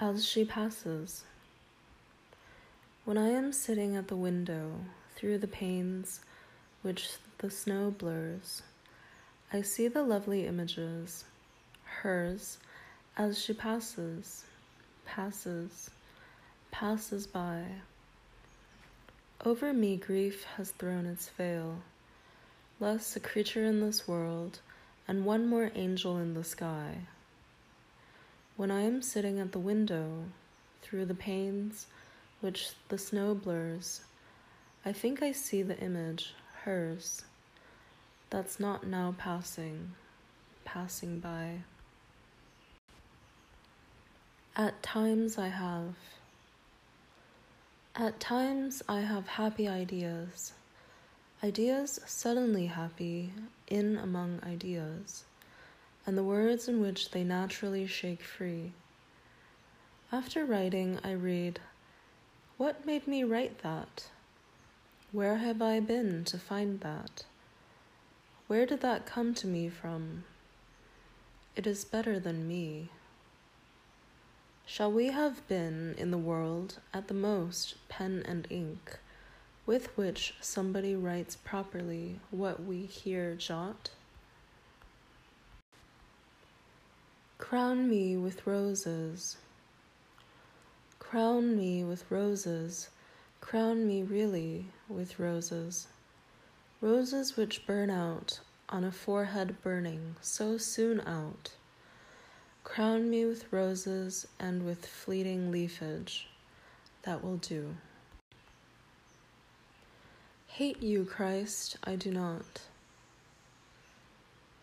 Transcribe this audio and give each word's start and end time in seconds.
as 0.00 0.24
she 0.24 0.44
passes. 0.44 1.24
When 3.04 3.18
I 3.18 3.30
am 3.30 3.52
sitting 3.52 3.96
at 3.96 4.06
the 4.06 4.16
window, 4.16 4.72
through 5.16 5.38
the 5.38 5.48
panes 5.48 6.20
which 6.82 7.10
the 7.38 7.50
snow 7.50 7.90
blurs, 7.90 8.62
I 9.52 9.62
see 9.62 9.88
the 9.88 10.04
lovely 10.04 10.46
images, 10.46 11.24
hers, 11.84 12.58
as 13.16 13.42
she 13.42 13.52
passes, 13.52 14.44
passes, 15.04 15.90
passes 16.70 17.26
by. 17.26 17.64
Over 19.44 19.72
me, 19.72 19.96
grief 19.96 20.44
has 20.56 20.70
thrown 20.70 21.06
its 21.06 21.28
veil, 21.30 21.78
less 22.78 23.16
a 23.16 23.20
creature 23.20 23.64
in 23.64 23.80
this 23.80 24.06
world, 24.06 24.60
and 25.08 25.24
one 25.24 25.48
more 25.48 25.72
angel 25.74 26.18
in 26.18 26.34
the 26.34 26.44
sky. 26.44 26.98
When 28.58 28.72
I 28.72 28.80
am 28.80 29.02
sitting 29.02 29.38
at 29.38 29.52
the 29.52 29.60
window, 29.60 30.24
through 30.82 31.04
the 31.04 31.14
panes 31.14 31.86
which 32.40 32.70
the 32.88 32.98
snow 32.98 33.32
blurs, 33.32 34.00
I 34.84 34.92
think 34.92 35.22
I 35.22 35.30
see 35.30 35.62
the 35.62 35.78
image, 35.78 36.34
hers, 36.64 37.22
that's 38.30 38.58
not 38.58 38.84
now 38.84 39.14
passing, 39.16 39.92
passing 40.64 41.20
by. 41.20 41.58
At 44.56 44.82
times 44.82 45.38
I 45.38 45.46
have. 45.46 45.94
At 47.94 48.18
times 48.18 48.82
I 48.88 49.02
have 49.02 49.28
happy 49.28 49.68
ideas. 49.68 50.52
Ideas 51.44 52.00
suddenly 52.06 52.66
happy, 52.66 53.30
in 53.68 53.96
among 53.96 54.40
ideas 54.42 55.22
and 56.08 56.16
the 56.16 56.22
words 56.22 56.68
in 56.68 56.80
which 56.80 57.10
they 57.10 57.22
naturally 57.22 57.86
shake 57.86 58.22
free. 58.22 58.72
After 60.10 60.42
writing, 60.42 60.98
I 61.04 61.12
read, 61.12 61.60
What 62.56 62.86
made 62.86 63.06
me 63.06 63.24
write 63.24 63.58
that? 63.58 64.08
Where 65.12 65.36
have 65.36 65.60
I 65.60 65.80
been 65.80 66.24
to 66.24 66.38
find 66.38 66.80
that? 66.80 67.26
Where 68.46 68.64
did 68.64 68.80
that 68.80 69.04
come 69.04 69.34
to 69.34 69.46
me 69.46 69.68
from? 69.68 70.24
It 71.54 71.66
is 71.66 71.84
better 71.84 72.18
than 72.18 72.48
me. 72.48 72.88
Shall 74.64 74.90
we 74.90 75.08
have 75.08 75.46
been 75.46 75.94
in 75.98 76.10
the 76.10 76.16
world 76.16 76.78
at 76.94 77.08
the 77.08 77.12
most 77.12 77.74
pen 77.90 78.22
and 78.26 78.46
ink, 78.48 78.96
with 79.66 79.94
which 79.94 80.36
somebody 80.40 80.96
writes 80.96 81.36
properly 81.36 82.18
what 82.30 82.64
we 82.64 82.86
here 82.86 83.34
jot? 83.34 83.90
Crown 87.38 87.88
me 87.88 88.16
with 88.16 88.46
roses. 88.46 89.36
Crown 90.98 91.56
me 91.56 91.84
with 91.84 92.04
roses. 92.10 92.90
Crown 93.40 93.86
me 93.86 94.02
really 94.02 94.66
with 94.88 95.18
roses. 95.18 95.86
Roses 96.80 97.36
which 97.36 97.66
burn 97.66 97.88
out 97.88 98.40
on 98.68 98.84
a 98.84 98.92
forehead 98.92 99.62
burning 99.62 100.16
so 100.20 100.58
soon 100.58 101.00
out. 101.00 101.52
Crown 102.64 103.08
me 103.08 103.24
with 103.24 103.50
roses 103.50 104.26
and 104.38 104.66
with 104.66 104.84
fleeting 104.84 105.50
leafage. 105.50 106.28
That 107.04 107.24
will 107.24 107.38
do. 107.38 107.76
Hate 110.48 110.82
you, 110.82 111.04
Christ, 111.04 111.78
I 111.84 111.96
do 111.96 112.10
not. 112.10 112.67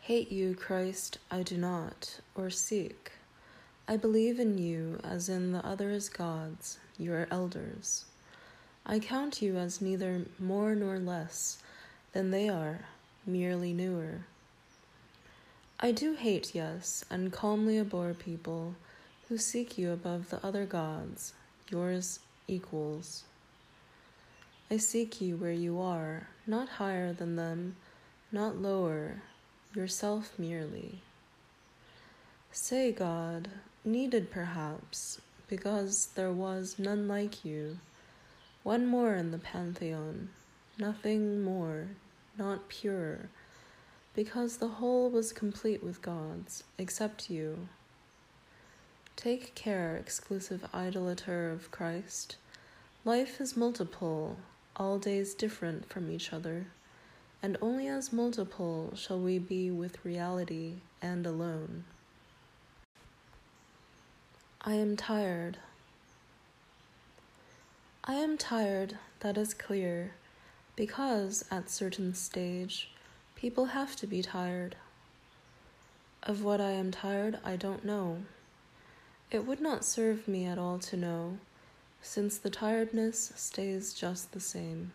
Hate 0.06 0.32
you, 0.32 0.54
Christ, 0.54 1.18
I 1.32 1.42
do 1.42 1.58
not, 1.58 2.20
or 2.36 2.52
seek. 2.52 3.14
I 3.88 3.98
believe 3.98 4.40
in 4.40 4.60
you 4.60 5.00
as 5.04 5.30
in 5.30 5.52
the 5.52 5.66
others 5.66 6.10
gods, 6.10 6.78
your 7.00 7.28
elders. 7.32 8.06
I 8.86 9.00
count 9.00 9.42
you 9.42 9.58
as 9.58 9.82
neither 9.82 10.22
more 10.38 10.76
nor 10.76 11.00
less 11.00 11.58
than 12.14 12.30
they 12.30 12.48
are, 12.48 12.82
merely 13.26 13.74
newer. 13.74 14.20
I 15.80 15.92
do 15.92 16.14
hate, 16.14 16.54
yes, 16.54 17.04
and 17.10 17.34
calmly 17.34 17.80
abhor 17.80 18.14
people 18.14 18.76
who 19.28 19.40
seek 19.40 19.76
you 19.76 19.92
above 19.92 20.30
the 20.30 20.46
other 20.46 20.68
gods, 20.68 21.34
yours 21.72 22.20
equals. 22.48 23.24
I 24.70 24.78
seek 24.78 25.20
you 25.20 25.36
where 25.36 25.52
you 25.52 25.82
are, 25.82 26.28
not 26.46 26.70
higher 26.70 27.12
than 27.12 27.38
them, 27.38 27.76
not 28.32 28.62
lower, 28.62 29.24
yourself 29.76 30.38
merely. 30.38 31.00
Say, 32.52 32.92
God, 32.92 33.50
needed 33.84 34.32
perhaps, 34.32 35.20
because 35.48 36.08
there 36.16 36.32
was 36.32 36.80
none 36.80 37.08
like 37.08 37.44
you, 37.44 37.78
one 38.64 38.86
more 38.86 39.16
in 39.16 39.32
the 39.32 39.38
pantheon, 39.38 40.30
nothing 40.78 41.44
more, 41.44 41.90
not 42.38 42.70
purer, 42.70 43.30
because 44.16 44.58
the 44.58 44.68
whole 44.68 45.10
was 45.10 45.34
complete 45.34 45.84
with 45.84 46.02
gods, 46.02 46.64
except 46.78 47.30
you. 47.30 47.68
Take 49.16 49.56
care, 49.56 49.98
exclusive 49.98 50.66
idolater 50.74 51.52
of 51.52 51.72
Christ. 51.72 52.38
Life 53.04 53.40
is 53.40 53.58
multiple, 53.58 54.38
all 54.76 54.98
days 54.98 55.34
different 55.34 55.88
from 55.90 56.10
each 56.10 56.34
other 56.34 56.68
and 57.46 57.58
only 57.62 57.88
as 57.88 58.12
multiple 58.12 58.92
shall 58.96 59.20
we 59.20 59.38
be 59.38 59.70
with 59.70 60.04
reality 60.04 60.74
and 61.00 61.28
alone. 61.28 61.84
I 64.62 64.74
am 64.74 64.98
tired. 64.98 65.60
I 68.04 68.16
am 68.16 68.36
tired, 68.36 68.98
that 69.20 69.38
is 69.38 69.54
clear, 69.54 70.16
because 70.76 71.46
at 71.52 71.70
certain 71.70 72.16
stage 72.16 72.90
people 73.36 73.66
have 73.66 73.96
to 73.98 74.08
be 74.08 74.24
tired. 74.24 74.76
Of 76.24 76.44
what 76.44 76.60
I 76.60 76.72
am 76.72 76.90
tired, 76.90 77.38
I 77.46 77.58
don't 77.58 77.86
know. 77.86 78.24
It 79.30 79.46
would 79.46 79.62
not 79.62 79.86
serve 79.86 80.28
me 80.28 80.46
at 80.46 80.58
all 80.58 80.80
to 80.80 80.98
know, 80.98 81.38
since 82.02 82.40
the 82.40 82.50
tiredness 82.50 83.34
stays 83.36 83.94
just 83.94 84.32
the 84.32 84.40
same. 84.40 84.94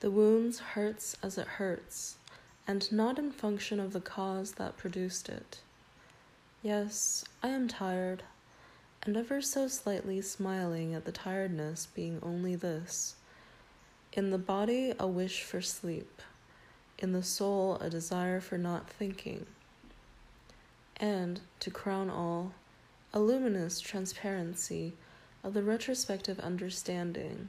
The 0.00 0.10
wounds 0.10 0.60
hurts 0.60 1.14
as 1.22 1.36
it 1.36 1.46
hurts, 1.46 2.16
and 2.66 2.90
not 2.90 3.18
in 3.18 3.30
function 3.30 3.78
of 3.78 3.92
the 3.92 4.00
cause 4.00 4.52
that 4.52 4.78
produced 4.78 5.28
it. 5.28 5.60
Yes, 6.62 7.22
I 7.42 7.48
am 7.48 7.68
tired, 7.68 8.22
and 9.02 9.14
ever 9.14 9.42
so 9.42 9.68
slightly 9.68 10.22
smiling 10.22 10.94
at 10.94 11.04
the 11.04 11.12
tiredness 11.12 11.86
being 11.94 12.18
only 12.22 12.56
this. 12.56 13.16
In 14.14 14.30
the 14.30 14.38
body, 14.38 14.94
a 14.98 15.06
wish 15.06 15.42
for 15.42 15.60
sleep, 15.60 16.22
in 16.98 17.12
the 17.12 17.22
soul, 17.22 17.76
a 17.76 17.90
desire 17.90 18.40
for 18.40 18.56
not 18.56 18.88
thinking. 18.88 19.44
And, 20.96 21.40
to 21.60 21.70
crown 21.70 22.08
all, 22.08 22.54
a 23.12 23.20
luminous 23.20 23.80
transparency 23.80 24.94
of 25.44 25.52
the 25.52 25.62
retrospective 25.62 26.40
understanding 26.40 27.48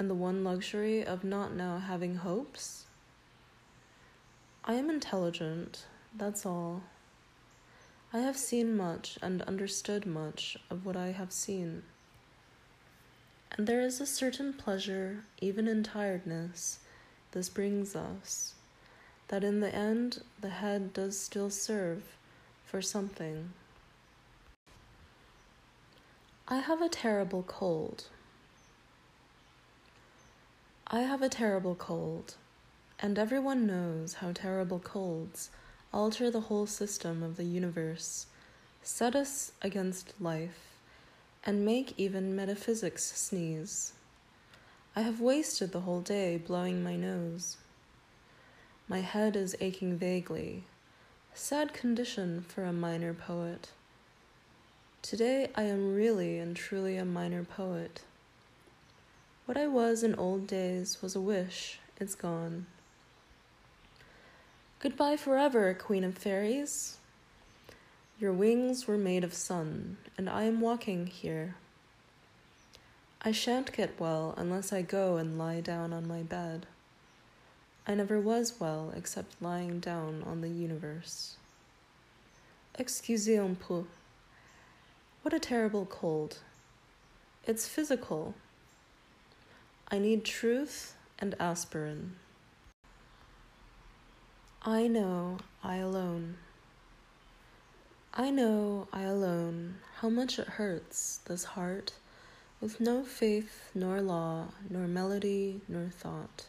and 0.00 0.08
the 0.08 0.14
one 0.14 0.42
luxury 0.42 1.04
of 1.04 1.22
not 1.22 1.52
now 1.52 1.76
having 1.76 2.14
hopes? 2.14 2.86
I 4.64 4.72
am 4.72 4.88
intelligent, 4.88 5.84
that's 6.16 6.46
all. 6.46 6.84
I 8.10 8.20
have 8.20 8.38
seen 8.38 8.78
much 8.78 9.18
and 9.20 9.42
understood 9.42 10.06
much 10.06 10.56
of 10.70 10.86
what 10.86 10.96
I 10.96 11.08
have 11.08 11.32
seen. 11.32 11.82
And 13.52 13.66
there 13.66 13.82
is 13.82 14.00
a 14.00 14.06
certain 14.06 14.54
pleasure, 14.54 15.24
even 15.42 15.68
in 15.68 15.82
tiredness, 15.82 16.78
this 17.32 17.50
brings 17.50 17.94
us, 17.94 18.54
that 19.28 19.44
in 19.44 19.60
the 19.60 19.74
end 19.74 20.22
the 20.40 20.48
head 20.48 20.94
does 20.94 21.18
still 21.18 21.50
serve 21.50 22.16
for 22.64 22.80
something. 22.80 23.52
I 26.48 26.60
have 26.60 26.80
a 26.80 26.88
terrible 26.88 27.42
cold. 27.42 28.04
I 30.92 31.02
have 31.02 31.22
a 31.22 31.28
terrible 31.28 31.76
cold, 31.76 32.34
and 32.98 33.16
everyone 33.16 33.64
knows 33.64 34.14
how 34.14 34.32
terrible 34.32 34.80
colds 34.80 35.50
alter 35.94 36.32
the 36.32 36.40
whole 36.40 36.66
system 36.66 37.22
of 37.22 37.36
the 37.36 37.44
universe, 37.44 38.26
set 38.82 39.14
us 39.14 39.52
against 39.62 40.20
life, 40.20 40.74
and 41.44 41.64
make 41.64 41.94
even 41.96 42.34
metaphysics 42.34 43.04
sneeze. 43.16 43.92
I 44.96 45.02
have 45.02 45.20
wasted 45.20 45.70
the 45.70 45.82
whole 45.82 46.00
day 46.00 46.38
blowing 46.38 46.82
my 46.82 46.96
nose. 46.96 47.56
My 48.88 48.98
head 48.98 49.36
is 49.36 49.54
aching 49.60 49.96
vaguely. 49.96 50.64
Sad 51.34 51.72
condition 51.72 52.44
for 52.48 52.64
a 52.64 52.72
minor 52.72 53.14
poet. 53.14 53.68
Today 55.02 55.50
I 55.54 55.62
am 55.62 55.94
really 55.94 56.40
and 56.40 56.56
truly 56.56 56.96
a 56.96 57.04
minor 57.04 57.44
poet. 57.44 58.00
What 59.50 59.58
I 59.58 59.66
was 59.66 60.04
in 60.04 60.14
old 60.14 60.46
days 60.46 61.02
was 61.02 61.16
a 61.16 61.20
wish, 61.20 61.80
it's 61.98 62.14
gone. 62.14 62.66
Goodbye 64.78 65.16
forever, 65.16 65.74
Queen 65.74 66.04
of 66.04 66.16
Fairies. 66.16 66.98
Your 68.20 68.32
wings 68.32 68.86
were 68.86 68.96
made 68.96 69.24
of 69.24 69.34
sun, 69.34 69.96
and 70.16 70.30
I 70.30 70.44
am 70.44 70.60
walking 70.60 71.08
here. 71.08 71.56
I 73.22 73.32
shan't 73.32 73.72
get 73.72 73.98
well 73.98 74.34
unless 74.36 74.72
I 74.72 74.82
go 74.82 75.16
and 75.16 75.36
lie 75.36 75.60
down 75.60 75.92
on 75.92 76.06
my 76.06 76.22
bed. 76.22 76.66
I 77.88 77.96
never 77.96 78.20
was 78.20 78.60
well 78.60 78.92
except 78.94 79.42
lying 79.42 79.80
down 79.80 80.22
on 80.24 80.42
the 80.42 80.48
universe. 80.48 81.34
Excusez 82.78 83.36
un 83.36 83.56
peu. 83.56 83.86
What 85.22 85.34
a 85.34 85.40
terrible 85.40 85.86
cold. 85.86 86.38
It's 87.48 87.66
physical. 87.66 88.36
I 89.92 89.98
need 89.98 90.24
truth 90.24 90.94
and 91.18 91.34
aspirin. 91.40 92.14
I 94.62 94.86
know 94.86 95.38
I 95.64 95.76
alone. 95.76 96.36
I 98.14 98.30
know 98.30 98.86
I 98.92 99.02
alone 99.02 99.78
how 99.96 100.08
much 100.08 100.38
it 100.38 100.46
hurts, 100.46 101.18
this 101.24 101.42
heart, 101.42 101.94
with 102.60 102.78
no 102.78 103.02
faith 103.02 103.70
nor 103.74 104.00
law, 104.00 104.48
nor 104.68 104.86
melody 104.86 105.60
nor 105.66 105.88
thought. 105.88 106.46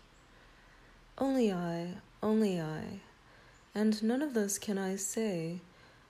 Only 1.18 1.52
I, 1.52 1.96
only 2.22 2.62
I, 2.62 3.00
and 3.74 4.04
none 4.04 4.22
of 4.22 4.36
this 4.36 4.60
can 4.60 4.78
I 4.78 4.98
say, 4.98 5.62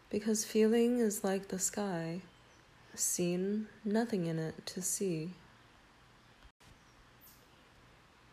because 0.09 0.43
feeling 0.43 0.99
is 0.99 1.23
like 1.23 1.47
the 1.47 1.59
sky, 1.59 2.23
seen, 2.93 3.67
nothing 3.85 4.25
in 4.25 4.37
it 4.37 4.65
to 4.65 4.81
see. 4.81 5.31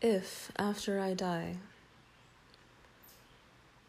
If 0.01 0.49
after 0.57 0.97
I 1.01 1.13
die, 1.13 1.57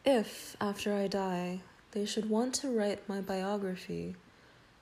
if 0.04 0.56
after 0.60 0.92
I 0.92 1.06
die, 1.06 1.60
they 1.92 2.04
should 2.04 2.28
want 2.28 2.52
to 2.56 2.68
write 2.68 3.08
my 3.08 3.20
biography, 3.20 4.16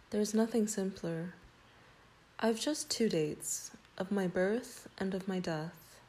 there's 0.09 0.33
nothing 0.33 0.67
simpler. 0.67 1.35
I've 2.41 2.59
just 2.59 2.91
two 2.91 3.11
dates 3.11 3.73
of 3.99 4.11
my 4.11 4.27
birth 4.27 4.89
and 4.97 5.13
of 5.13 5.29
my 5.29 5.39
death. 5.39 6.01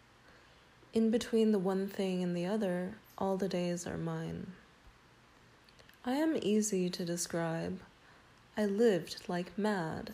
In 0.94 1.12
between 1.12 1.52
the 1.52 1.60
one 1.60 1.90
thing 1.90 2.24
and 2.24 2.34
the 2.36 2.46
other, 2.46 2.94
all 3.18 3.36
the 3.36 3.50
days 3.50 3.86
are 3.86 3.98
mine. 3.98 4.54
I 6.06 6.14
am 6.14 6.40
easy 6.42 6.90
to 6.92 7.04
describe. 7.04 7.82
I 8.56 8.66
lived 8.66 9.28
like 9.28 9.58
mad. 9.58 10.14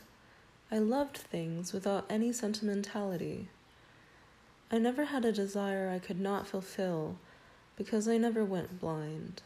I 0.72 0.80
loved 0.80 1.18
things 1.18 1.74
without 1.74 2.08
any 2.10 2.34
sentimentality. 2.34 3.50
I 4.72 4.78
never 4.80 5.06
had 5.06 5.26
a 5.26 5.32
desire 5.32 5.90
I 5.90 6.00
could 6.00 6.20
not 6.20 6.48
fulfill 6.48 7.18
because 7.76 8.08
I 8.08 8.18
never 8.18 8.44
went 8.44 8.80
blind. 8.80 9.42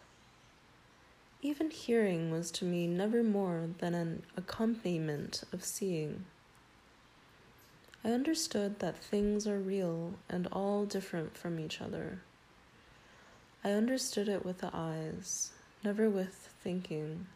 Even 1.42 1.72
hearing 1.72 2.32
was 2.32 2.52
to 2.52 2.66
me 2.66 2.88
never 2.88 3.24
more 3.24 3.70
than 3.80 3.94
an 3.94 4.24
accompaniment 4.38 5.44
of 5.52 5.64
seeing. 5.64 6.26
I 8.04 8.12
understood 8.12 8.80
that 8.80 8.98
things 8.98 9.46
are 9.46 9.60
real 9.60 10.14
and 10.30 10.48
all 10.48 10.86
different 10.86 11.36
from 11.36 11.60
each 11.60 11.82
other. 11.82 12.22
I 13.64 13.72
understood 13.72 14.30
it 14.30 14.46
with 14.46 14.60
the 14.60 14.72
eyes, 14.74 15.52
never 15.84 16.10
with 16.10 16.50
thinking. 16.64 17.28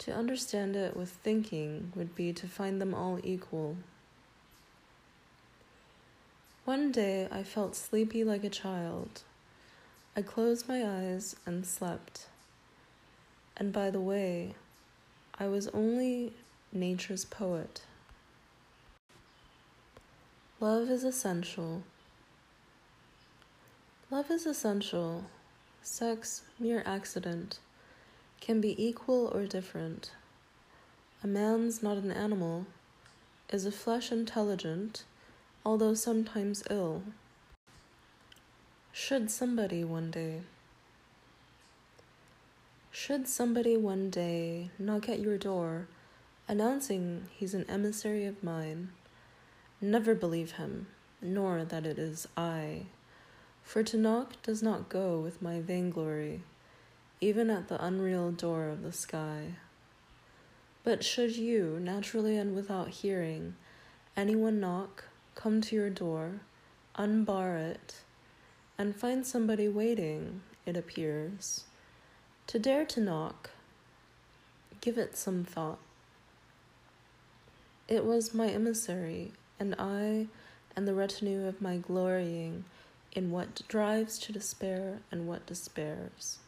To 0.00 0.14
understand 0.14 0.76
it 0.76 0.94
with 0.94 1.10
thinking 1.10 1.92
would 1.96 2.14
be 2.14 2.34
to 2.34 2.46
find 2.46 2.80
them 2.80 2.94
all 2.94 3.18
equal. 3.24 3.76
One 6.68 6.92
day 6.92 7.26
I 7.32 7.44
felt 7.44 7.74
sleepy 7.74 8.24
like 8.24 8.44
a 8.44 8.50
child. 8.50 9.22
I 10.14 10.20
closed 10.20 10.68
my 10.68 10.86
eyes 10.86 11.34
and 11.46 11.64
slept. 11.66 12.26
And 13.56 13.72
by 13.72 13.88
the 13.88 14.02
way, 14.02 14.54
I 15.38 15.46
was 15.46 15.68
only 15.68 16.34
nature's 16.70 17.24
poet. 17.24 17.80
Love 20.60 20.90
is 20.90 21.04
essential. 21.04 21.84
Love 24.10 24.30
is 24.30 24.44
essential. 24.44 25.24
Sex, 25.82 26.42
mere 26.58 26.82
accident, 26.84 27.60
can 28.42 28.60
be 28.60 28.76
equal 28.76 29.28
or 29.28 29.46
different. 29.46 30.10
A 31.24 31.26
man's 31.26 31.82
not 31.82 31.96
an 31.96 32.12
animal, 32.12 32.66
is 33.50 33.64
a 33.64 33.72
flesh 33.72 34.12
intelligent, 34.12 35.04
although 35.68 35.92
sometimes 35.92 36.62
ill. 36.70 37.02
Should 38.90 39.30
somebody 39.30 39.84
one 39.84 40.10
day 40.10 40.40
should 42.90 43.28
somebody 43.28 43.76
one 43.76 44.08
day 44.08 44.70
knock 44.78 45.10
at 45.10 45.20
your 45.20 45.36
door, 45.36 45.86
announcing 46.48 47.26
he's 47.30 47.52
an 47.52 47.66
emissary 47.68 48.24
of 48.24 48.42
mine, 48.42 48.88
never 49.78 50.14
believe 50.14 50.52
him, 50.52 50.86
nor 51.20 51.66
that 51.66 51.84
it 51.84 51.98
is 51.98 52.26
I. 52.34 52.86
For 53.62 53.82
to 53.82 53.98
knock 53.98 54.40
does 54.42 54.62
not 54.62 54.88
go 54.88 55.20
with 55.20 55.42
my 55.42 55.60
vainglory, 55.60 56.44
even 57.20 57.50
at 57.50 57.68
the 57.68 57.84
unreal 57.84 58.32
door 58.32 58.68
of 58.68 58.82
the 58.82 58.92
sky. 58.92 59.56
But 60.82 61.04
should 61.04 61.36
you, 61.36 61.78
naturally 61.78 62.38
and 62.38 62.56
without 62.56 62.88
hearing, 62.88 63.54
anyone 64.16 64.60
knock, 64.60 65.04
come 65.38 65.60
to 65.60 65.76
your 65.76 65.88
door, 65.88 66.40
unbar 66.96 67.56
it, 67.56 67.94
and 68.76 68.96
find 68.96 69.24
somebody 69.24 69.68
waiting, 69.68 70.40
it 70.66 70.76
appears, 70.76 71.62
to 72.48 72.58
dare 72.58 72.84
to 72.84 73.00
knock, 73.00 73.50
give 74.80 74.98
it 74.98 75.16
some 75.16 75.44
thought. 75.44 75.78
It 77.86 78.04
was 78.04 78.34
my 78.34 78.48
emissary, 78.48 79.30
and 79.60 79.76
I 79.78 80.26
and 80.74 80.88
the 80.88 80.94
retinue 80.94 81.46
of 81.46 81.62
my 81.62 81.76
glorying 81.76 82.64
in 83.12 83.30
what 83.30 83.62
drives 83.68 84.18
to 84.18 84.32
despair 84.32 84.98
and 85.12 85.28
what 85.28 85.46
despairs. 85.46 86.38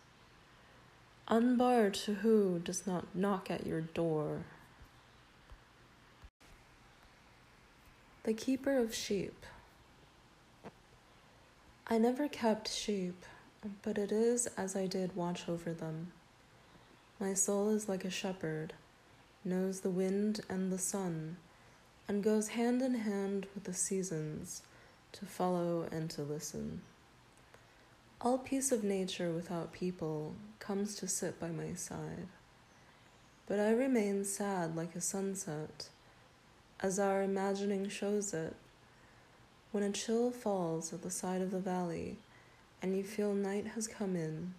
Unbar 1.29 1.91
to 1.91 2.15
who 2.15 2.59
does 2.59 2.89
not 2.89 3.15
knock 3.15 3.53
at 3.53 3.69
your 3.69 3.83
door. 3.83 4.41
The 8.23 8.35
Keeper 8.35 8.79
of 8.79 8.95
Sheep. 8.95 9.47
I 11.87 11.99
never 11.99 12.29
kept 12.29 12.71
sheep 12.71 13.25
but 13.83 13.99
it 13.99 14.11
is 14.11 14.47
as 14.57 14.75
I 14.75 14.87
did 14.87 15.17
watch 15.17 15.49
over 15.49 15.73
them. 15.73 16.13
My 17.19 17.35
soul 17.35 17.71
is 17.71 17.89
like 17.89 18.05
a 18.05 18.11
shepherd, 18.11 18.73
knows 19.45 19.81
the 19.81 19.91
wind 19.91 20.41
and 20.49 20.73
the 20.73 20.79
sun, 20.79 21.37
and 22.09 22.23
goes 22.23 22.49
hand 22.49 22.81
in 22.83 22.95
hand 22.95 23.47
with 23.55 23.65
the 23.65 23.75
seasons 23.75 24.62
to 25.12 25.27
follow 25.27 25.87
and 25.93 26.09
to 26.11 26.23
listen. 26.23 26.81
All 28.21 28.39
peace 28.39 28.73
of 28.73 28.85
nature 28.85 29.33
without 29.33 29.73
people 29.73 30.35
comes 30.59 30.95
to 30.97 31.09
sit 31.09 31.39
by 31.39 31.49
my 31.49 31.75
side, 31.75 32.29
but 33.47 33.59
I 33.59 33.71
remain 33.71 34.25
sad 34.25 34.77
like 34.77 34.95
a 34.95 35.00
sunset, 35.00 35.89
as 36.83 36.99
our 36.99 37.23
imagining 37.23 37.89
shows 37.89 38.33
it, 38.33 38.55
when 39.71 39.85
a 39.85 39.91
chill 39.91 40.31
falls 40.31 40.93
at 40.93 41.03
the 41.03 41.11
side 41.11 41.43
of 41.43 41.51
the 41.51 41.59
valley 41.59 42.17
and 42.83 42.97
you 42.97 43.05
feel 43.05 43.35
night 43.35 43.67
has 43.75 43.87
come 43.87 44.17
in 44.17 44.55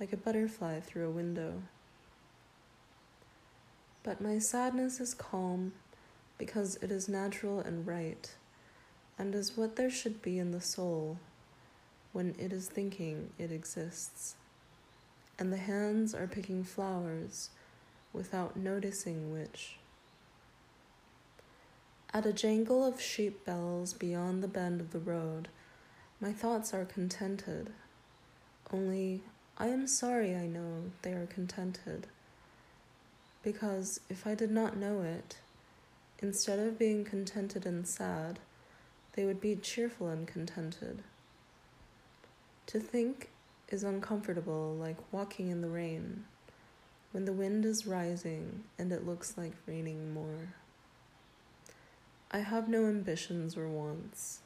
like 0.00 0.12
a 0.12 0.16
butterfly 0.16 0.80
through 0.80 1.06
a 1.06 1.12
window. 1.12 1.62
But 4.02 4.20
my 4.20 4.38
sadness 4.38 5.00
is 5.00 5.12
calm 5.12 5.72
because 6.38 6.76
it 6.76 6.90
is 6.90 7.08
natural 7.08 7.60
and 7.60 7.86
right, 7.86 8.30
and 9.18 9.34
is 9.34 9.56
what 9.56 9.76
there 9.76 9.90
should 9.90 10.22
be 10.22 10.38
in 10.38 10.52
the 10.52 10.60
soul 10.60 11.18
when 12.12 12.34
it 12.38 12.52
is 12.52 12.68
thinking 12.68 13.30
it 13.38 13.52
exists. 13.52 14.36
And 15.38 15.52
the 15.52 15.58
hands 15.58 16.14
are 16.14 16.26
picking 16.26 16.64
flowers 16.64 17.50
without 18.12 18.56
noticing 18.56 19.32
which. 19.32 19.77
At 22.14 22.24
a 22.24 22.32
jangle 22.32 22.84
of 22.86 23.02
sheep 23.02 23.44
bells 23.44 23.92
beyond 23.92 24.42
the 24.42 24.48
bend 24.48 24.80
of 24.80 24.92
the 24.92 24.98
road, 24.98 25.48
my 26.20 26.32
thoughts 26.32 26.72
are 26.72 26.86
contented, 26.86 27.70
only 28.72 29.22
I 29.58 29.68
am 29.68 29.86
sorry 29.86 30.34
I 30.34 30.46
know 30.46 30.84
they 31.02 31.12
are 31.12 31.26
contented. 31.26 32.06
Because 33.42 34.00
if 34.08 34.26
I 34.26 34.34
did 34.34 34.50
not 34.50 34.76
know 34.76 35.02
it, 35.02 35.36
instead 36.20 36.58
of 36.58 36.78
being 36.78 37.04
contented 37.04 37.66
and 37.66 37.86
sad, 37.86 38.38
they 39.12 39.26
would 39.26 39.40
be 39.40 39.56
cheerful 39.56 40.08
and 40.08 40.26
contented. 40.26 41.02
To 42.68 42.80
think 42.80 43.28
is 43.68 43.84
uncomfortable, 43.84 44.74
like 44.74 44.96
walking 45.12 45.50
in 45.50 45.60
the 45.60 45.68
rain, 45.68 46.24
when 47.12 47.26
the 47.26 47.32
wind 47.32 47.66
is 47.66 47.86
rising 47.86 48.64
and 48.78 48.92
it 48.92 49.06
looks 49.06 49.36
like 49.36 49.52
raining 49.66 50.14
more. 50.14 50.54
I 52.30 52.40
have 52.40 52.68
no 52.68 52.84
ambitions 52.84 53.56
or 53.56 53.68
wants. 53.68 54.40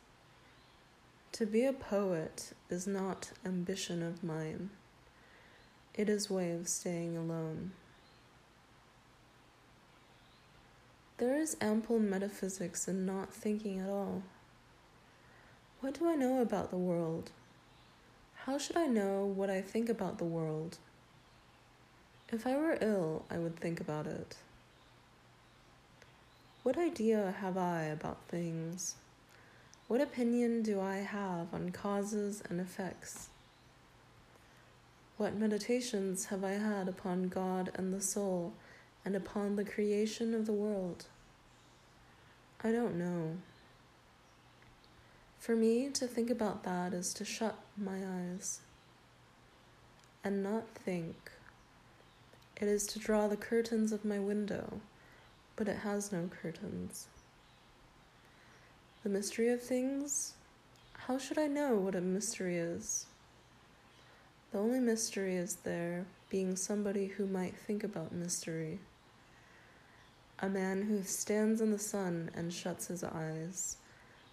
To 1.33 1.47
be 1.47 1.65
a 1.65 1.73
poet 1.73 2.53
is 2.71 2.87
not 2.87 3.33
ambition 3.45 4.05
of 4.05 4.23
mine. 4.23 4.71
It 5.95 6.09
is 6.09 6.31
way 6.31 6.53
of 6.53 6.69
staying 6.69 7.17
alone. 7.17 7.73
There 11.19 11.37
is 11.37 11.57
ample 11.61 11.99
metaphysics 11.99 12.87
in 12.87 13.05
not 13.05 13.33
thinking 13.33 13.81
at 13.81 13.89
all. 13.89 14.23
What 15.81 15.99
do 15.99 16.09
I 16.09 16.15
know 16.15 16.41
about 16.41 16.71
the 16.71 16.77
world? 16.77 17.33
How 18.45 18.59
should 18.59 18.77
I 18.77 18.87
know 18.87 19.25
what 19.25 19.51
I 19.51 19.61
think 19.61 19.89
about 19.89 20.19
the 20.19 20.25
world? 20.25 20.79
If 22.29 22.47
I 22.47 22.57
were 22.57 22.79
ill, 22.81 23.25
I 23.29 23.39
would 23.39 23.57
think 23.57 23.81
about 23.81 24.07
it. 24.07 24.37
What 26.63 26.79
idea 26.79 27.35
have 27.41 27.59
I 27.59 27.85
about 27.85 28.29
things? 28.29 28.95
What 29.89 30.01
opinion 30.01 30.63
do 30.63 30.81
I 30.81 30.99
have 30.99 31.53
on 31.53 31.71
causes 31.71 32.41
and 32.49 32.61
effects? 32.61 33.31
What 35.17 35.35
meditations 35.35 36.27
have 36.27 36.45
I 36.45 36.53
had 36.53 36.89
upon 36.89 37.29
God 37.29 37.73
and 37.75 37.93
the 37.93 38.01
soul 38.01 38.53
and 39.05 39.17
upon 39.17 39.57
the 39.57 39.65
creation 39.65 40.35
of 40.35 40.47
the 40.47 40.53
world? 40.53 41.07
I 42.63 42.71
don't 42.71 42.97
know. 42.97 43.39
For 45.41 45.57
me 45.57 45.89
to 45.91 46.07
think 46.07 46.31
about 46.31 46.63
that 46.63 46.95
is 46.95 47.13
to 47.15 47.25
shut 47.25 47.57
my 47.77 47.99
eyes 48.07 48.61
and 50.23 50.45
not 50.45 50.69
think. 50.77 51.33
It 52.57 52.69
is 52.69 52.87
to 52.87 53.01
draw 53.01 53.27
the 53.27 53.37
curtains 53.37 53.91
of 53.91 54.05
my 54.05 54.21
window, 54.21 54.81
but 55.63 55.71
it 55.71 55.79
has 55.79 56.11
no 56.11 56.29
curtains. 56.43 57.07
The 59.05 59.09
mystery 59.09 59.49
of 59.51 59.63
things? 59.63 60.35
How 60.95 61.19
should 61.19 61.39
I 61.39 61.47
know 61.47 61.77
what 61.77 61.95
a 61.95 62.01
mystery 62.01 62.57
is? 62.57 63.07
The 64.51 64.59
only 64.59 64.81
mystery 64.81 65.37
is 65.37 65.59
there 65.63 66.07
being 66.31 66.57
somebody 66.57 67.07
who 67.07 67.29
might 67.29 67.55
think 67.55 67.85
about 67.85 68.11
mystery. 68.11 68.81
A 70.41 70.49
man 70.49 70.83
who 70.83 71.05
stands 71.05 71.61
in 71.61 71.71
the 71.71 71.79
sun 71.79 72.33
and 72.35 72.53
shuts 72.53 72.89
his 72.89 73.05
eyes 73.05 73.77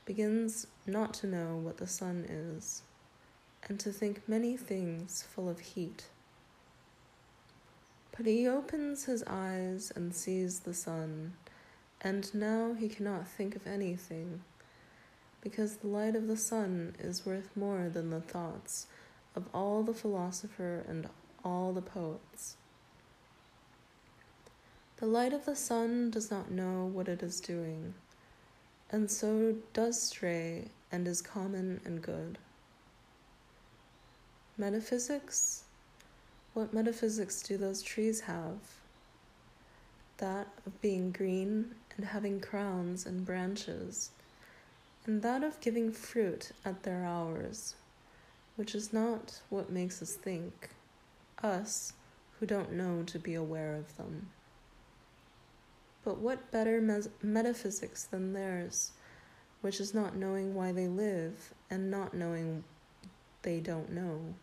begins 0.06 0.66
not 0.88 1.14
to 1.16 1.28
know 1.28 1.58
what 1.58 1.78
the 1.78 1.86
sun 1.86 2.26
is, 2.28 2.82
and 3.68 3.80
to 3.82 3.92
think 3.92 4.28
many 4.28 4.58
things 4.58 5.22
full 5.22 5.48
of 5.48 5.60
heat. 5.60 6.06
But 8.20 8.28
he 8.28 8.50
opens 8.50 9.06
his 9.06 9.24
eyes 9.28 9.94
and 9.96 10.14
sees 10.14 10.60
the 10.60 10.74
sun, 10.74 11.36
and 12.02 12.30
now 12.36 12.74
he 12.74 12.90
cannot 12.90 13.30
think 13.30 13.56
of 13.56 13.66
anything 13.66 14.42
because 15.40 15.78
the 15.78 15.88
light 15.88 16.18
of 16.18 16.28
the 16.28 16.36
sun 16.36 16.98
is 17.00 17.26
worth 17.26 17.56
more 17.56 17.88
than 17.88 18.10
the 18.10 18.20
thoughts 18.20 18.88
of 19.38 19.46
all 19.54 19.84
the 19.84 19.94
philosopher 19.94 20.84
and 20.86 21.08
all 21.46 21.72
the 21.72 21.82
poets. 21.82 22.58
The 24.98 25.06
light 25.06 25.32
of 25.32 25.46
the 25.46 25.56
sun 25.56 26.12
does 26.12 26.30
not 26.30 26.52
know 26.52 26.92
what 26.92 27.08
it 27.08 27.24
is 27.24 27.40
doing, 27.40 27.94
and 28.92 29.10
so 29.10 29.56
does 29.72 30.02
stray 30.02 30.66
and 30.92 31.08
is 31.08 31.22
common 31.22 31.80
and 31.86 32.02
good. 32.02 32.38
Metaphysics? 34.58 35.64
What 36.60 36.74
metaphysics 36.74 37.42
do 37.42 37.56
those 37.56 37.82
trees 37.82 38.20
have? 38.20 38.58
That 40.18 40.50
of 40.66 40.82
being 40.82 41.14
green 41.14 41.74
and 41.96 42.06
having 42.06 42.42
crowns 42.42 43.06
and 43.06 43.26
branches 43.26 44.10
and 45.06 45.22
that 45.22 45.42
of 45.42 45.62
giving 45.62 45.94
fruit 45.94 46.52
at 46.66 46.84
their 46.84 47.06
hours, 47.06 47.76
which 48.58 48.76
is 48.76 48.92
not 48.92 49.40
what 49.48 49.70
makes 49.70 50.02
us 50.02 50.16
think, 50.16 50.72
us 51.42 51.94
who 52.38 52.46
don't 52.46 52.74
know 52.74 53.04
to 53.04 53.18
be 53.18 53.36
aware 53.36 53.78
of 53.78 53.96
them. 53.96 54.28
But 56.04 56.18
what 56.18 56.52
better 56.52 56.82
mes- 56.82 57.08
metaphysics 57.22 58.04
than 58.04 58.34
theirs, 58.34 58.92
which 59.62 59.80
is 59.80 59.94
not 59.94 60.18
knowing 60.18 60.54
why 60.54 60.74
they 60.74 60.90
live 60.90 61.54
and 61.72 61.90
not 61.90 62.14
knowing 62.14 62.66
they 63.44 63.62
don't 63.62 63.94
know? 63.94 64.34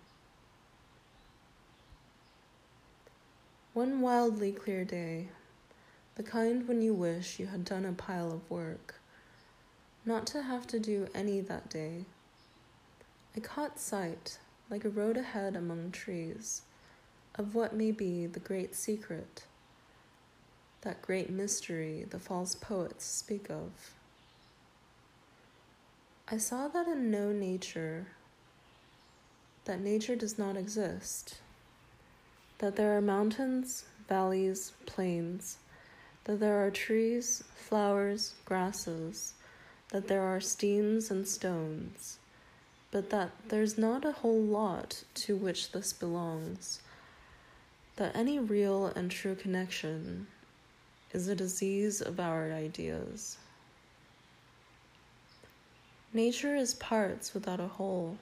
One 3.77 4.01
wildly 4.01 4.53
clear 4.53 4.87
day, 4.87 5.29
the 6.15 6.23
kind 6.23 6.67
when 6.67 6.81
you 6.81 6.95
wish 6.95 7.39
you 7.39 7.49
had 7.49 7.63
done 7.63 7.85
a 7.85 7.93
pile 7.93 8.33
of 8.33 8.51
work 8.51 8.95
not 10.03 10.27
to 10.29 10.41
have 10.41 10.67
to 10.69 10.81
do 10.81 11.09
any 11.15 11.43
that 11.43 11.69
day. 11.69 12.07
I 13.37 13.41
caught 13.41 13.79
sight, 13.79 14.39
like 14.71 14.87
a 14.87 14.89
road 14.89 15.19
ahead 15.19 15.57
among 15.57 15.91
trees, 15.91 16.63
of 17.35 17.55
what 17.55 17.77
may 17.77 17.91
be 17.91 18.25
the 18.25 18.41
great 18.41 18.75
secret, 18.75 19.45
that 20.81 21.03
great 21.03 21.29
mystery 21.29 22.07
the 22.09 22.19
false 22.19 22.55
poets 22.55 23.05
speak 23.05 23.51
of. 23.51 23.93
I 26.29 26.39
saw 26.39 26.69
that 26.69 26.89
in 26.89 27.11
no 27.11 27.31
nature, 27.31 28.07
that 29.67 29.83
nature 29.83 30.17
does 30.17 30.39
not 30.39 30.57
exist, 30.57 31.41
that 32.59 32.77
there 32.77 32.97
are 32.97 33.01
mountains, 33.01 33.85
valleys, 34.09 34.73
plains, 34.87 35.59
that 36.25 36.41
there 36.41 36.65
are 36.65 36.71
trees, 36.71 37.45
flowers, 37.55 38.35
grasses, 38.45 39.35
that 39.91 40.09
there 40.09 40.23
are 40.23 40.41
steams 40.41 41.11
and 41.11 41.29
stones, 41.29 42.19
but 42.91 43.11
that 43.11 43.31
there's 43.49 43.79
not 43.79 44.05
a 44.05 44.13
whole 44.13 44.43
lot 44.43 45.05
to 45.15 45.37
which 45.37 45.73
this 45.73 45.93
belongs, 45.93 46.81
that 47.97 48.17
any 48.17 48.39
real 48.39 48.87
and 48.87 49.11
true 49.11 49.35
connection 49.35 50.27
is 51.13 51.29
a 51.29 51.35
disease 51.35 52.01
of 52.01 52.19
our 52.19 52.53
ideas. 52.53 53.39
Nature 56.13 56.57
is 56.57 56.75
parts 56.75 57.35
without 57.35 57.61
a 57.61 57.69
whole. 57.69 58.17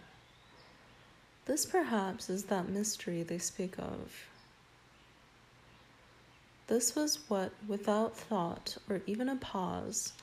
This 1.46 1.66
perhaps 1.66 2.30
is 2.30 2.44
that 2.44 2.68
mystery 2.68 3.22
they 3.22 3.38
speak 3.38 3.78
of. 3.78 4.26
This 6.66 6.96
was 6.96 7.18
what, 7.28 7.52
without 7.68 8.16
thought 8.16 8.78
or 8.88 9.02
even 9.06 9.28
a 9.28 9.36
pause, 9.36 10.14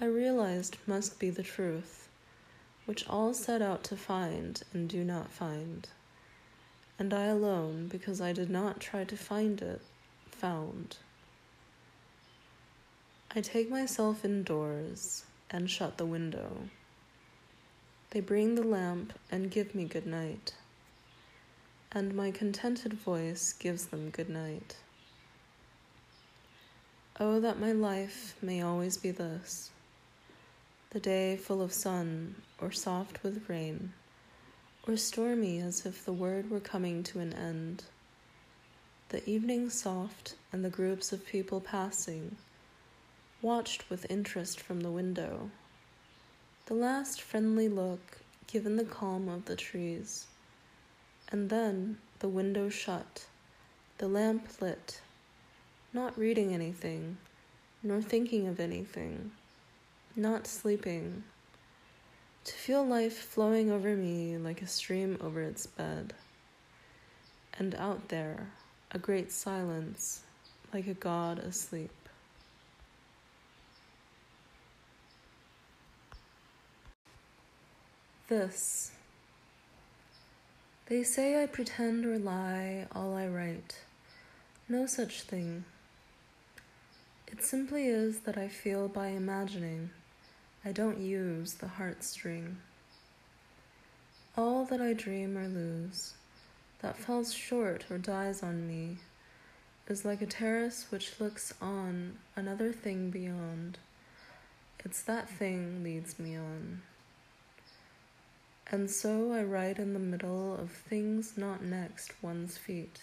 I 0.00 0.06
realized 0.06 0.78
must 0.86 1.18
be 1.18 1.28
the 1.28 1.42
truth, 1.42 2.08
which 2.86 3.06
all 3.06 3.34
set 3.34 3.60
out 3.60 3.84
to 3.84 3.96
find 3.96 4.62
and 4.72 4.88
do 4.88 5.04
not 5.04 5.30
find. 5.30 5.86
And 6.98 7.12
I 7.12 7.26
alone, 7.26 7.88
because 7.88 8.22
I 8.22 8.32
did 8.32 8.48
not 8.48 8.80
try 8.80 9.04
to 9.04 9.16
find 9.16 9.60
it, 9.60 9.82
found. 10.30 10.96
I 13.34 13.42
take 13.42 13.70
myself 13.70 14.24
indoors 14.24 15.24
and 15.50 15.70
shut 15.70 15.98
the 15.98 16.06
window. 16.06 16.68
They 18.10 18.20
bring 18.20 18.54
the 18.54 18.62
lamp 18.62 19.12
and 19.30 19.50
give 19.50 19.74
me 19.74 19.84
good 19.84 20.06
night, 20.06 20.54
and 21.94 22.14
my 22.14 22.30
contented 22.30 22.94
voice 22.94 23.52
gives 23.52 23.86
them 23.86 24.08
good 24.08 24.30
night. 24.30 24.76
Oh, 27.20 27.38
that 27.40 27.60
my 27.60 27.72
life 27.72 28.34
may 28.40 28.62
always 28.62 28.96
be 28.96 29.10
this 29.10 29.70
the 30.90 31.00
day 31.00 31.36
full 31.36 31.62
of 31.62 31.72
sun, 31.72 32.34
or 32.60 32.70
soft 32.70 33.22
with 33.22 33.48
rain, 33.48 33.92
or 34.86 34.94
stormy 34.96 35.58
as 35.58 35.86
if 35.86 36.04
the 36.04 36.12
word 36.12 36.50
were 36.50 36.60
coming 36.60 37.02
to 37.02 37.18
an 37.18 37.32
end. 37.32 37.82
The 39.08 39.26
evening 39.28 39.70
soft, 39.70 40.34
and 40.52 40.62
the 40.62 40.68
groups 40.68 41.10
of 41.10 41.26
people 41.26 41.62
passing, 41.62 42.36
watched 43.40 43.88
with 43.88 44.10
interest 44.10 44.60
from 44.60 44.80
the 44.80 44.90
window. 44.90 45.50
The 46.66 46.74
last 46.74 47.22
friendly 47.22 47.70
look 47.70 48.18
given 48.46 48.76
the 48.76 48.84
calm 48.84 49.28
of 49.28 49.46
the 49.46 49.56
trees, 49.56 50.26
and 51.32 51.50
then 51.50 51.98
the 52.20 52.28
window 52.28 52.68
shut, 52.68 53.26
the 53.98 54.06
lamp 54.06 54.46
lit, 54.60 55.00
not 55.92 56.16
reading 56.16 56.54
anything, 56.54 57.16
nor 57.82 58.00
thinking 58.00 58.46
of 58.46 58.60
anything 58.60 59.32
not 60.16 60.46
sleeping, 60.46 61.24
to 62.44 62.52
feel 62.52 62.84
life 62.84 63.16
flowing 63.16 63.70
over 63.70 63.96
me 63.96 64.36
like 64.36 64.60
a 64.60 64.66
stream 64.66 65.16
over 65.22 65.40
its 65.40 65.66
bed, 65.66 66.12
and 67.58 67.74
out 67.76 68.08
there, 68.08 68.50
a 68.90 68.98
great 68.98 69.32
silence 69.32 70.22
like 70.72 70.86
a 70.86 70.94
god 70.94 71.38
asleep. 71.38 71.90
This. 78.28 78.92
They 80.86 81.04
say 81.04 81.42
I 81.42 81.46
pretend 81.46 82.04
or 82.04 82.18
lie 82.18 82.86
all 82.92 83.14
I 83.14 83.28
write. 83.28 83.76
No 84.68 84.86
such 84.86 85.22
thing. 85.22 85.64
It 87.28 87.42
simply 87.42 87.86
is 87.86 88.20
that 88.20 88.36
I 88.36 88.48
feel 88.48 88.88
by 88.88 89.08
imagining 89.08 89.90
I 90.64 90.72
don't 90.72 90.98
use 90.98 91.54
the 91.54 91.66
heartstring. 91.78 92.56
All 94.36 94.64
that 94.66 94.80
I 94.80 94.92
dream 94.92 95.38
or 95.38 95.46
lose, 95.46 96.14
that 96.80 96.96
falls 96.96 97.32
short 97.32 97.84
or 97.88 97.98
dies 97.98 98.42
on 98.42 98.66
me, 98.66 98.98
is 99.88 100.04
like 100.04 100.20
a 100.20 100.26
terrace 100.26 100.86
which 100.90 101.20
looks 101.20 101.54
on 101.60 102.18
another 102.36 102.72
thing 102.72 103.10
beyond. 103.10 103.78
It's 104.84 105.02
that 105.02 105.28
thing 105.28 105.84
leads 105.84 106.18
me 106.18 106.36
on. 106.36 106.82
And 108.72 108.90
so 108.90 109.32
I 109.32 109.42
ride 109.42 109.78
in 109.78 109.92
the 109.92 109.98
middle 109.98 110.56
of 110.56 110.70
things 110.70 111.34
not 111.36 111.62
next 111.62 112.14
one's 112.22 112.56
feet, 112.56 113.00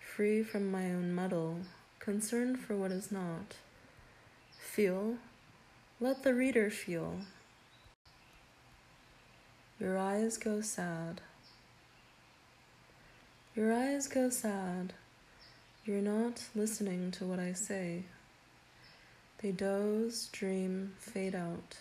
free 0.00 0.42
from 0.42 0.70
my 0.70 0.86
own 0.86 1.14
muddle, 1.14 1.58
concerned 1.98 2.58
for 2.60 2.74
what 2.74 2.90
is 2.90 3.12
not. 3.12 3.56
Feel, 4.58 5.18
let 6.00 6.22
the 6.22 6.32
reader 6.32 6.70
feel. 6.70 7.18
Your 9.78 9.98
eyes 9.98 10.38
go 10.38 10.62
sad. 10.62 11.20
Your 13.54 13.74
eyes 13.74 14.08
go 14.08 14.30
sad. 14.30 14.94
You're 15.84 16.00
not 16.00 16.44
listening 16.54 17.10
to 17.12 17.26
what 17.26 17.38
I 17.38 17.52
say. 17.52 18.04
They 19.42 19.52
doze, 19.52 20.30
dream, 20.32 20.94
fade 20.98 21.34
out. 21.34 21.76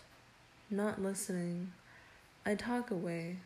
Not 0.70 1.02
listening. 1.02 1.72
I 2.46 2.56
talk 2.56 2.92
away. 2.92 3.38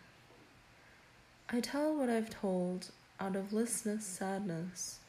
I 1.49 1.61
tell 1.61 1.95
what 1.95 2.09
I've 2.09 2.29
told 2.29 2.91
out 3.19 3.35
of 3.35 3.53
listless 3.53 4.05
sadness 4.05 4.99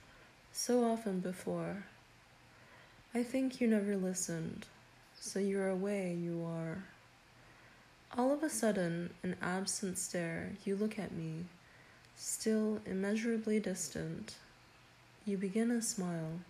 so 0.53 0.85
often 0.85 1.21
before. 1.21 1.85
I 3.15 3.23
think 3.23 3.61
you 3.61 3.67
never 3.67 3.97
listened, 3.97 4.67
so 5.19 5.39
you're 5.39 5.69
away, 5.69 6.17
you 6.21 6.45
are. 6.45 6.85
All 8.17 8.33
of 8.33 8.43
a 8.43 8.51
sudden, 8.51 9.11
an 9.23 9.37
absent 9.43 9.99
stare, 9.99 10.53
you 10.65 10.77
look 10.77 10.99
at 10.99 11.13
me 11.13 11.45
Still 12.23 12.83
immeasurably 12.85 13.61
distant, 13.61 14.35
you 15.25 15.39
begin 15.39 15.71
a 15.71 15.81
smile. 15.81 16.41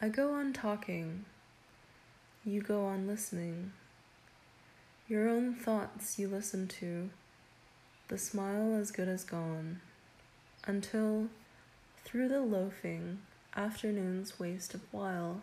I 0.00 0.08
go 0.08 0.32
on 0.32 0.54
talking, 0.54 1.26
you 2.46 2.62
go 2.62 2.86
on 2.86 3.06
listening. 3.06 3.72
Your 5.06 5.28
own 5.28 5.54
thoughts 5.54 6.18
you 6.18 6.28
listen 6.28 6.66
to, 6.80 7.10
the 8.08 8.16
smile 8.16 8.74
as 8.74 8.90
good 8.90 9.06
as 9.06 9.22
gone, 9.22 9.82
until, 10.66 11.28
through 12.04 12.28
the 12.28 12.40
loafing 12.40 13.18
afternoon's 13.54 14.40
waste 14.40 14.72
of 14.72 14.80
while, 14.92 15.42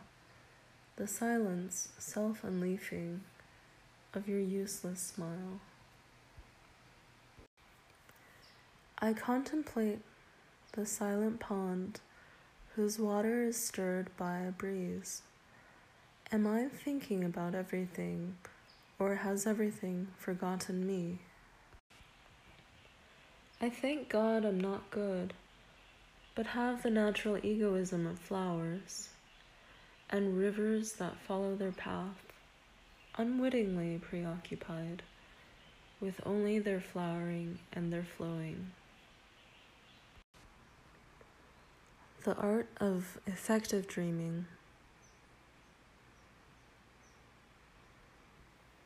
the 0.95 1.05
silence 1.05 1.89
self 1.99 2.41
unleafing 2.41 3.19
of 4.15 4.27
your 4.27 4.39
useless 4.39 4.99
smile. 4.99 5.59
I 8.97 9.13
contemplate 9.13 9.99
the 10.71 10.87
silent 10.87 11.39
pond 11.39 11.99
whose 12.75 12.97
water 12.97 13.43
is 13.43 13.63
stirred 13.63 14.09
by 14.17 14.39
a 14.39 14.51
breeze. 14.51 15.21
Am 16.31 16.47
I 16.47 16.65
thinking 16.65 17.23
about 17.23 17.53
everything, 17.53 18.37
or 19.01 19.15
has 19.15 19.47
everything 19.47 20.07
forgotten 20.15 20.85
me? 20.85 21.17
I 23.59 23.67
thank 23.67 24.09
God 24.09 24.45
I'm 24.45 24.59
not 24.59 24.91
good, 24.91 25.33
but 26.35 26.45
have 26.45 26.83
the 26.83 26.91
natural 26.91 27.43
egoism 27.43 28.05
of 28.05 28.19
flowers, 28.19 29.09
and 30.11 30.37
rivers 30.37 30.93
that 30.93 31.17
follow 31.27 31.55
their 31.55 31.71
path, 31.71 32.31
unwittingly 33.17 33.97
preoccupied 33.97 35.01
with 35.99 36.21
only 36.23 36.59
their 36.59 36.79
flowering 36.79 37.57
and 37.73 37.91
their 37.91 38.05
flowing. 38.17 38.67
The 42.23 42.35
art 42.35 42.67
of 42.79 43.19
effective 43.25 43.87
dreaming. 43.87 44.45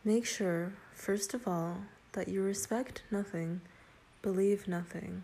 Make 0.07 0.27
sure, 0.27 0.73
first 0.93 1.33
of 1.33 1.47
all, 1.47 1.77
that 2.11 2.27
you 2.27 2.43
respect 2.43 3.01
nothing, 3.09 3.61
believe 4.21 4.67
nothing. 4.67 5.23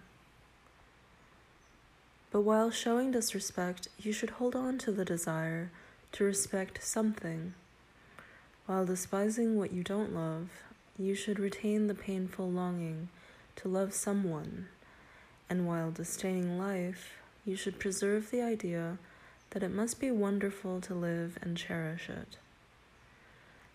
But 2.31 2.41
while 2.41 2.71
showing 2.71 3.11
disrespect, 3.11 3.89
you 3.99 4.11
should 4.11 4.31
hold 4.31 4.55
on 4.55 4.79
to 4.79 4.91
the 4.91 5.05
desire 5.05 5.69
to 6.13 6.23
respect 6.23 6.83
something. 6.83 7.53
While 8.65 8.87
despising 8.87 9.55
what 9.55 9.71
you 9.71 9.83
don't 9.83 10.15
love, 10.15 10.49
you 10.97 11.13
should 11.13 11.37
retain 11.37 11.85
the 11.85 11.93
painful 11.93 12.49
longing 12.49 13.09
to 13.57 13.67
love 13.67 13.93
someone. 13.93 14.67
And 15.47 15.67
while 15.67 15.91
disdaining 15.91 16.57
life, 16.57 17.17
you 17.45 17.55
should 17.55 17.77
preserve 17.77 18.31
the 18.31 18.41
idea 18.41 18.97
that 19.51 19.61
it 19.61 19.69
must 19.69 19.99
be 19.99 20.09
wonderful 20.09 20.81
to 20.81 20.95
live 20.95 21.37
and 21.39 21.55
cherish 21.55 22.09
it. 22.09 22.37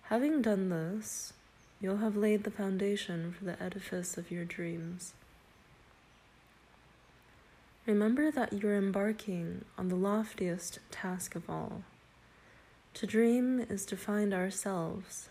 Having 0.08 0.42
done 0.42 0.68
this, 0.68 1.32
you'll 1.80 1.96
have 1.96 2.16
laid 2.16 2.44
the 2.44 2.50
foundation 2.52 3.32
for 3.32 3.44
the 3.44 3.60
edifice 3.60 4.16
of 4.16 4.30
your 4.30 4.44
dreams. 4.44 5.14
Remember 7.86 8.30
that 8.30 8.52
you're 8.52 8.76
embarking 8.76 9.64
on 9.76 9.88
the 9.88 9.96
loftiest 9.96 10.78
task 10.92 11.34
of 11.34 11.50
all. 11.50 11.82
To 12.94 13.06
dream 13.06 13.58
is 13.68 13.84
to 13.86 13.96
find 13.96 14.32
ourselves. 14.32 15.28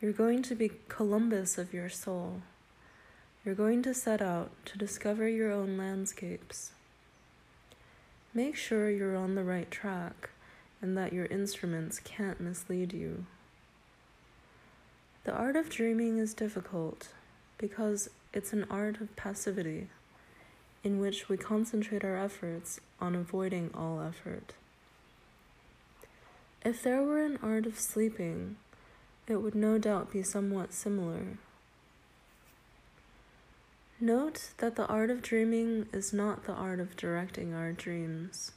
You're 0.00 0.12
going 0.12 0.42
to 0.44 0.54
be 0.54 0.70
Columbus 0.88 1.58
of 1.58 1.74
your 1.74 1.88
soul. 1.88 2.42
You're 3.44 3.56
going 3.56 3.82
to 3.82 3.94
set 3.94 4.22
out 4.22 4.52
to 4.66 4.78
discover 4.78 5.28
your 5.28 5.50
own 5.50 5.76
landscapes. 5.76 6.70
Make 8.32 8.54
sure 8.54 8.90
you're 8.90 9.16
on 9.16 9.34
the 9.34 9.42
right 9.42 9.72
track 9.72 10.30
and 10.80 10.96
that 10.96 11.12
your 11.12 11.26
instruments 11.26 11.98
can't 11.98 12.40
mislead 12.40 12.92
you. 12.92 13.26
The 15.30 15.36
art 15.36 15.54
of 15.54 15.70
dreaming 15.70 16.18
is 16.18 16.34
difficult 16.34 17.10
because 17.56 18.10
it's 18.34 18.52
an 18.52 18.66
art 18.68 19.00
of 19.00 19.14
passivity 19.14 19.86
in 20.82 20.98
which 20.98 21.28
we 21.28 21.36
concentrate 21.36 22.04
our 22.04 22.16
efforts 22.16 22.80
on 23.00 23.14
avoiding 23.14 23.70
all 23.72 24.00
effort. 24.00 24.54
If 26.64 26.82
there 26.82 27.04
were 27.04 27.24
an 27.24 27.38
art 27.44 27.64
of 27.64 27.78
sleeping, 27.78 28.56
it 29.28 29.36
would 29.36 29.54
no 29.54 29.78
doubt 29.78 30.10
be 30.10 30.24
somewhat 30.24 30.72
similar. 30.72 31.38
Note 34.00 34.50
that 34.58 34.74
the 34.74 34.86
art 34.86 35.10
of 35.10 35.22
dreaming 35.22 35.86
is 35.92 36.12
not 36.12 36.42
the 36.42 36.54
art 36.54 36.80
of 36.80 36.96
directing 36.96 37.54
our 37.54 37.70
dreams. 37.70 38.50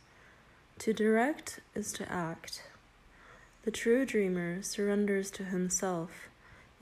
To 0.79 0.91
direct 0.91 1.59
is 1.75 1.91
to 1.93 2.11
act. 2.11 2.63
The 3.61 3.69
true 3.69 4.07
dreamer 4.07 4.63
surrenders 4.63 5.29
to 5.31 5.43
himself, 5.43 6.29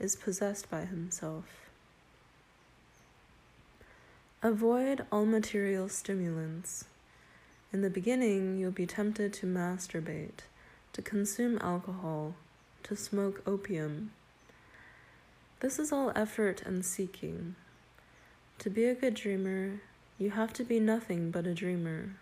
is 0.02 0.16
possessed 0.16 0.68
by 0.70 0.84
himself. 0.84 1.44
Avoid 4.42 5.06
all 5.12 5.24
material 5.24 5.88
stimulants. 5.88 6.84
In 7.72 7.80
the 7.80 7.88
beginning, 7.88 8.58
you'll 8.58 8.72
be 8.72 8.86
tempted 8.86 9.32
to 9.34 9.46
masturbate, 9.46 10.40
to 10.92 11.00
consume 11.00 11.58
alcohol, 11.62 12.34
to 12.82 12.96
smoke 12.96 13.40
opium. 13.46 14.10
This 15.60 15.78
is 15.78 15.92
all 15.92 16.12
effort 16.16 16.60
and 16.66 16.84
seeking. 16.84 17.54
To 18.58 18.68
be 18.68 18.84
a 18.86 18.94
good 18.94 19.14
dreamer, 19.14 19.80
you 20.18 20.30
have 20.30 20.52
to 20.54 20.64
be 20.64 20.80
nothing 20.80 21.30
but 21.30 21.46
a 21.46 21.54
dreamer. 21.54 22.16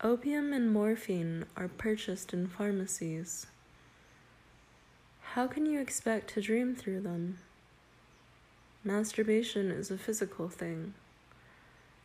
Opium 0.00 0.52
and 0.52 0.72
morphine 0.72 1.44
are 1.56 1.68
purchased 1.68 2.32
in 2.32 2.46
pharmacies. 2.46 3.46
How 5.34 5.48
can 5.48 5.66
you 5.66 5.80
expect 5.80 6.32
to 6.34 6.40
dream 6.40 6.76
through 6.76 7.00
them? 7.00 7.38
Masturbation 8.84 9.72
is 9.72 9.90
a 9.90 9.98
physical 9.98 10.48
thing. 10.48 10.94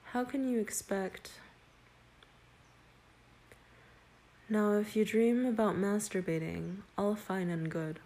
How 0.06 0.24
can 0.24 0.50
you 0.50 0.60
expect? 0.60 1.34
Now, 4.50 4.74
if 4.80 4.96
you 4.96 5.06
dream 5.06 5.46
about 5.46 5.76
masturbating, 5.76 6.78
all 6.98 7.14
fine 7.14 7.52
and 7.52 7.70
good. 7.70 8.00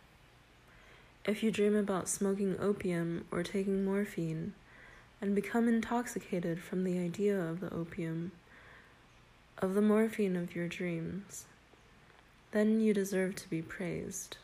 If 1.23 1.41
you 1.41 1.51
dream 1.51 1.77
about 1.77 2.09
smoking 2.09 2.57
opium 2.59 3.23
or 3.31 3.43
taking 3.43 3.86
morphine, 3.86 4.51
and 5.21 5.33
become 5.33 5.69
intoxicated 5.69 6.59
from 6.59 6.83
the 6.83 6.99
idea 6.99 7.39
of 7.39 7.62
the 7.62 7.73
opium, 7.73 8.33
of 9.59 9.73
the 9.73 9.81
morphine 9.81 10.36
of 10.36 10.53
your 10.53 10.67
dreams, 10.67 11.45
then 12.51 12.81
you 12.81 12.93
deserve 12.93 13.38
to 13.38 13.49
be 13.49 13.62
praised. 13.62 14.36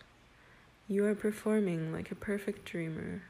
You 0.92 1.06
are 1.06 1.14
performing 1.14 1.94
like 1.94 2.10
a 2.10 2.16
perfect 2.16 2.66
dreamer. 2.66 3.22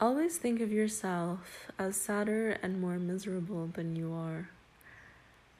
Always 0.00 0.36
think 0.36 0.60
of 0.60 0.72
yourself 0.72 1.70
as 1.78 1.94
sadder 1.94 2.58
and 2.60 2.80
more 2.80 2.98
miserable 2.98 3.68
than 3.72 3.94
you 3.94 4.12
are. 4.12 4.48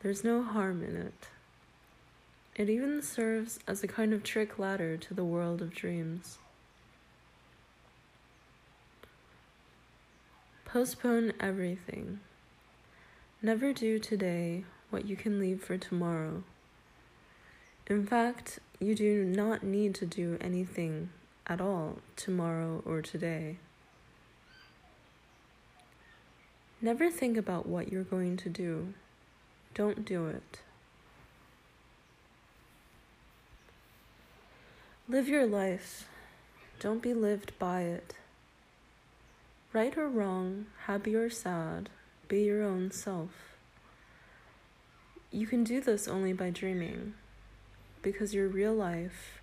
There's 0.00 0.24
no 0.24 0.42
harm 0.42 0.82
in 0.82 0.96
it. 0.96 1.28
It 2.56 2.68
even 2.68 3.02
serves 3.02 3.60
as 3.68 3.84
a 3.84 3.86
kind 3.86 4.12
of 4.12 4.24
trick 4.24 4.58
ladder 4.58 4.96
to 4.96 5.14
the 5.14 5.24
world 5.24 5.62
of 5.62 5.72
dreams. 5.72 6.38
Postpone 10.64 11.34
everything. 11.38 12.18
Never 13.40 13.72
do 13.72 14.00
today 14.00 14.64
what 14.90 15.06
you 15.06 15.14
can 15.14 15.38
leave 15.38 15.62
for 15.62 15.78
tomorrow. 15.78 16.42
In 17.86 18.04
fact, 18.04 18.58
you 18.80 18.94
do 18.94 19.24
not 19.24 19.62
need 19.62 19.94
to 19.96 20.06
do 20.06 20.36
anything 20.40 21.10
at 21.46 21.60
all 21.60 21.98
tomorrow 22.16 22.82
or 22.84 23.02
today. 23.02 23.58
Never 26.80 27.10
think 27.10 27.36
about 27.36 27.66
what 27.66 27.90
you're 27.90 28.02
going 28.02 28.36
to 28.38 28.48
do. 28.48 28.92
Don't 29.74 30.04
do 30.04 30.26
it. 30.26 30.60
Live 35.08 35.28
your 35.28 35.46
life. 35.46 36.08
Don't 36.80 37.02
be 37.02 37.14
lived 37.14 37.58
by 37.58 37.82
it. 37.82 38.14
Right 39.72 39.96
or 39.96 40.08
wrong, 40.08 40.66
happy 40.86 41.14
or 41.14 41.28
sad, 41.30 41.88
be 42.28 42.42
your 42.44 42.62
own 42.62 42.90
self. 42.90 43.30
You 45.32 45.46
can 45.46 45.64
do 45.64 45.80
this 45.80 46.06
only 46.06 46.32
by 46.32 46.50
dreaming, 46.50 47.14
because 48.04 48.34
your 48.34 48.46
real 48.46 48.74
life, 48.74 49.40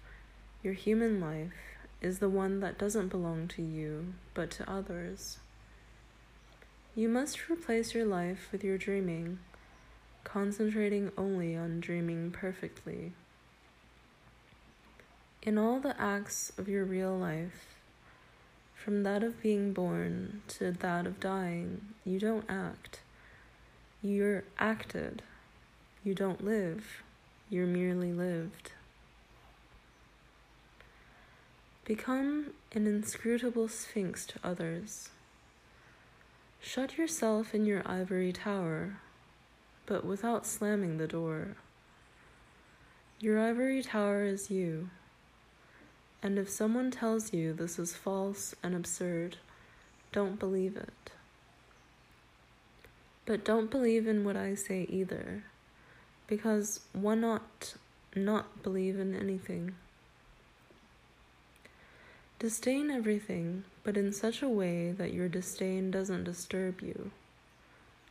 your 0.64 0.74
human 0.74 1.20
life, 1.20 1.52
is 2.00 2.20
the 2.20 2.30
one 2.30 2.60
that 2.60 2.78
doesn't 2.78 3.10
belong 3.10 3.48
to 3.48 3.62
you, 3.62 4.14
but 4.36 4.52
to 4.52 4.72
others. 4.72 5.40
You 6.96 7.10
must 7.10 7.50
replace 7.50 7.96
your 7.96 8.06
life 8.06 8.50
with 8.52 8.64
your 8.64 8.78
dreaming, 8.78 9.40
concentrating 10.24 11.12
only 11.18 11.56
on 11.56 11.80
dreaming 11.80 12.30
perfectly. 12.32 13.14
In 15.42 15.58
all 15.58 15.80
the 15.80 16.00
acts 16.00 16.52
of 16.58 16.70
your 16.70 16.86
real 16.86 17.18
life, 17.18 17.78
from 18.76 19.02
that 19.04 19.24
of 19.24 19.42
being 19.42 19.74
born 19.74 20.44
to 20.50 20.72
that 20.72 21.08
of 21.08 21.20
dying, 21.20 21.82
you 22.06 22.20
don't 22.20 22.46
act. 22.48 23.00
You're 24.04 24.44
acted. 24.60 25.24
You 26.04 26.14
don't 26.14 26.44
live. 26.44 27.02
You're 27.52 27.68
merely 27.68 28.14
lived. 28.14 28.72
Become 31.84 32.54
an 32.72 32.88
inscrutable 32.88 33.68
sphinx 33.68 34.26
to 34.28 34.40
others. 34.42 35.10
Shut 36.62 36.98
yourself 36.98 37.54
in 37.54 37.66
your 37.66 37.82
ivory 37.86 38.32
tower, 38.32 39.02
but 39.86 40.06
without 40.06 40.46
slamming 40.46 40.98
the 40.98 41.10
door. 41.10 41.58
Your 43.20 43.38
ivory 43.38 43.84
tower 43.84 44.24
is 44.24 44.50
you, 44.50 44.90
and 46.24 46.40
if 46.40 46.50
someone 46.50 46.90
tells 46.90 47.34
you 47.34 47.52
this 47.52 47.78
is 47.78 47.98
false 47.98 48.56
and 48.64 48.74
absurd, 48.74 49.36
don't 50.14 50.40
believe 50.40 50.78
it. 50.78 51.12
But 53.26 53.44
don't 53.44 53.70
believe 53.70 54.08
in 54.08 54.24
what 54.24 54.38
I 54.38 54.56
say 54.56 54.86
either, 54.90 55.44
because 56.32 56.80
why 56.94 57.14
not 57.14 57.74
not 58.16 58.64
believe 58.64 58.98
in 58.98 59.14
anything? 59.14 59.76
Disdain 62.40 62.90
everything, 62.90 63.66
but 63.84 63.98
in 63.98 64.14
such 64.14 64.42
a 64.42 64.48
way 64.48 64.94
that 64.94 65.14
your 65.14 65.28
disdain 65.28 65.92
doesn't 65.92 66.24
disturb 66.24 66.80
you. 66.82 67.12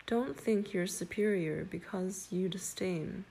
Don't 0.07 0.39
think 0.39 0.75
you're 0.75 0.87
superior 0.87 1.65
because 1.65 2.29
you 2.31 2.51
disdain. 2.51 3.25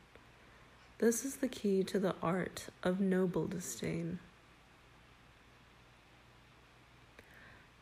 This 0.97 1.23
is 1.23 1.35
the 1.35 1.47
key 1.47 1.83
to 1.83 1.99
the 1.99 2.15
art 2.23 2.69
of 2.81 2.99
noble 2.99 3.45
disdain. 3.45 4.17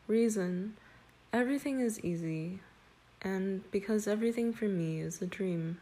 Reason 0.06 0.76
everything 1.32 1.80
is 1.80 2.04
easy, 2.04 2.58
and 3.22 3.62
because 3.70 4.06
everything 4.06 4.52
for 4.52 4.66
me 4.66 5.00
is 5.00 5.22
a 5.22 5.26
dream. 5.26 5.78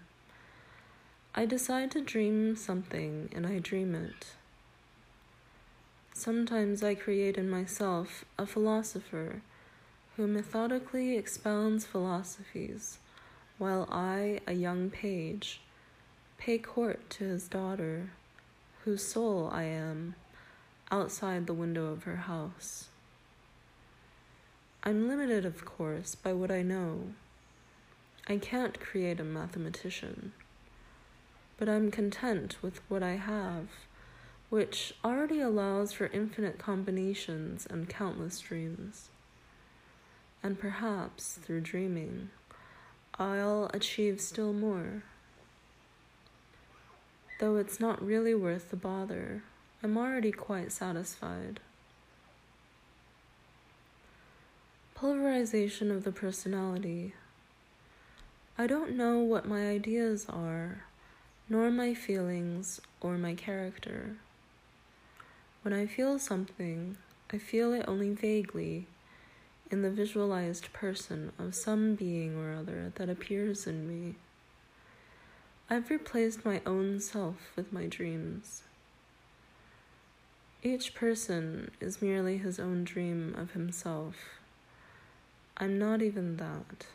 I 1.38 1.44
decide 1.44 1.90
to 1.90 2.00
dream 2.00 2.56
something 2.56 3.28
and 3.34 3.46
I 3.46 3.58
dream 3.58 3.94
it. 3.94 4.28
Sometimes 6.14 6.82
I 6.82 6.94
create 6.94 7.36
in 7.36 7.50
myself 7.50 8.24
a 8.38 8.46
philosopher 8.46 9.42
who 10.16 10.26
methodically 10.26 11.14
expounds 11.14 11.84
philosophies, 11.84 12.96
while 13.58 13.86
I, 13.92 14.40
a 14.46 14.54
young 14.54 14.88
page, 14.88 15.60
pay 16.38 16.56
court 16.56 17.10
to 17.10 17.24
his 17.24 17.48
daughter, 17.48 18.08
whose 18.84 19.06
soul 19.06 19.50
I 19.52 19.64
am, 19.64 20.14
outside 20.90 21.46
the 21.46 21.52
window 21.52 21.92
of 21.92 22.04
her 22.04 22.16
house. 22.16 22.88
I'm 24.82 25.06
limited, 25.06 25.44
of 25.44 25.66
course, 25.66 26.14
by 26.14 26.32
what 26.32 26.50
I 26.50 26.62
know. 26.62 27.08
I 28.26 28.38
can't 28.38 28.80
create 28.80 29.20
a 29.20 29.24
mathematician, 29.24 30.32
but 31.58 31.68
I'm 31.68 31.90
content 31.90 32.56
with 32.62 32.80
what 32.88 33.02
I 33.02 33.16
have 33.16 33.68
which 34.48 34.94
already 35.04 35.40
allows 35.40 35.92
for 35.92 36.06
infinite 36.06 36.58
combinations 36.58 37.66
and 37.68 37.88
countless 37.88 38.38
dreams. 38.40 39.08
And 40.42 40.58
perhaps 40.58 41.34
through 41.34 41.62
dreaming, 41.62 42.30
I'll 43.18 43.70
achieve 43.74 44.20
still 44.20 44.52
more. 44.52 45.02
Though 47.40 47.56
it's 47.56 47.80
not 47.80 48.04
really 48.04 48.34
worth 48.34 48.70
the 48.70 48.76
bother, 48.76 49.42
I'm 49.82 49.98
already 49.98 50.32
quite 50.32 50.72
satisfied. 50.72 51.60
Pulverization 54.94 55.90
of 55.90 56.04
the 56.04 56.12
personality. 56.12 57.14
I 58.56 58.66
don't 58.66 58.96
know 58.96 59.18
what 59.18 59.46
my 59.46 59.68
ideas 59.68 60.24
are, 60.30 60.85
nor 61.48 61.70
my 61.70 61.94
feelings 61.94 62.80
or 63.00 63.16
my 63.16 63.34
character. 63.34 64.16
When 65.62 65.72
I 65.72 65.86
feel 65.86 66.18
something, 66.18 66.96
I 67.32 67.38
feel 67.38 67.72
it 67.72 67.84
only 67.88 68.10
vaguely 68.10 68.86
in 69.70 69.82
the 69.82 69.90
visualized 69.90 70.72
person 70.72 71.32
of 71.38 71.54
some 71.54 71.94
being 71.94 72.36
or 72.36 72.54
other 72.54 72.92
that 72.96 73.08
appears 73.08 73.66
in 73.66 73.88
me. 73.88 74.14
I've 75.68 75.90
replaced 75.90 76.44
my 76.44 76.62
own 76.64 77.00
self 77.00 77.50
with 77.56 77.72
my 77.72 77.86
dreams. 77.86 78.62
Each 80.62 80.94
person 80.94 81.70
is 81.80 82.00
merely 82.00 82.38
his 82.38 82.60
own 82.60 82.84
dream 82.84 83.34
of 83.36 83.52
himself. 83.52 84.14
I'm 85.56 85.78
not 85.78 86.02
even 86.02 86.36
that. 86.36 86.86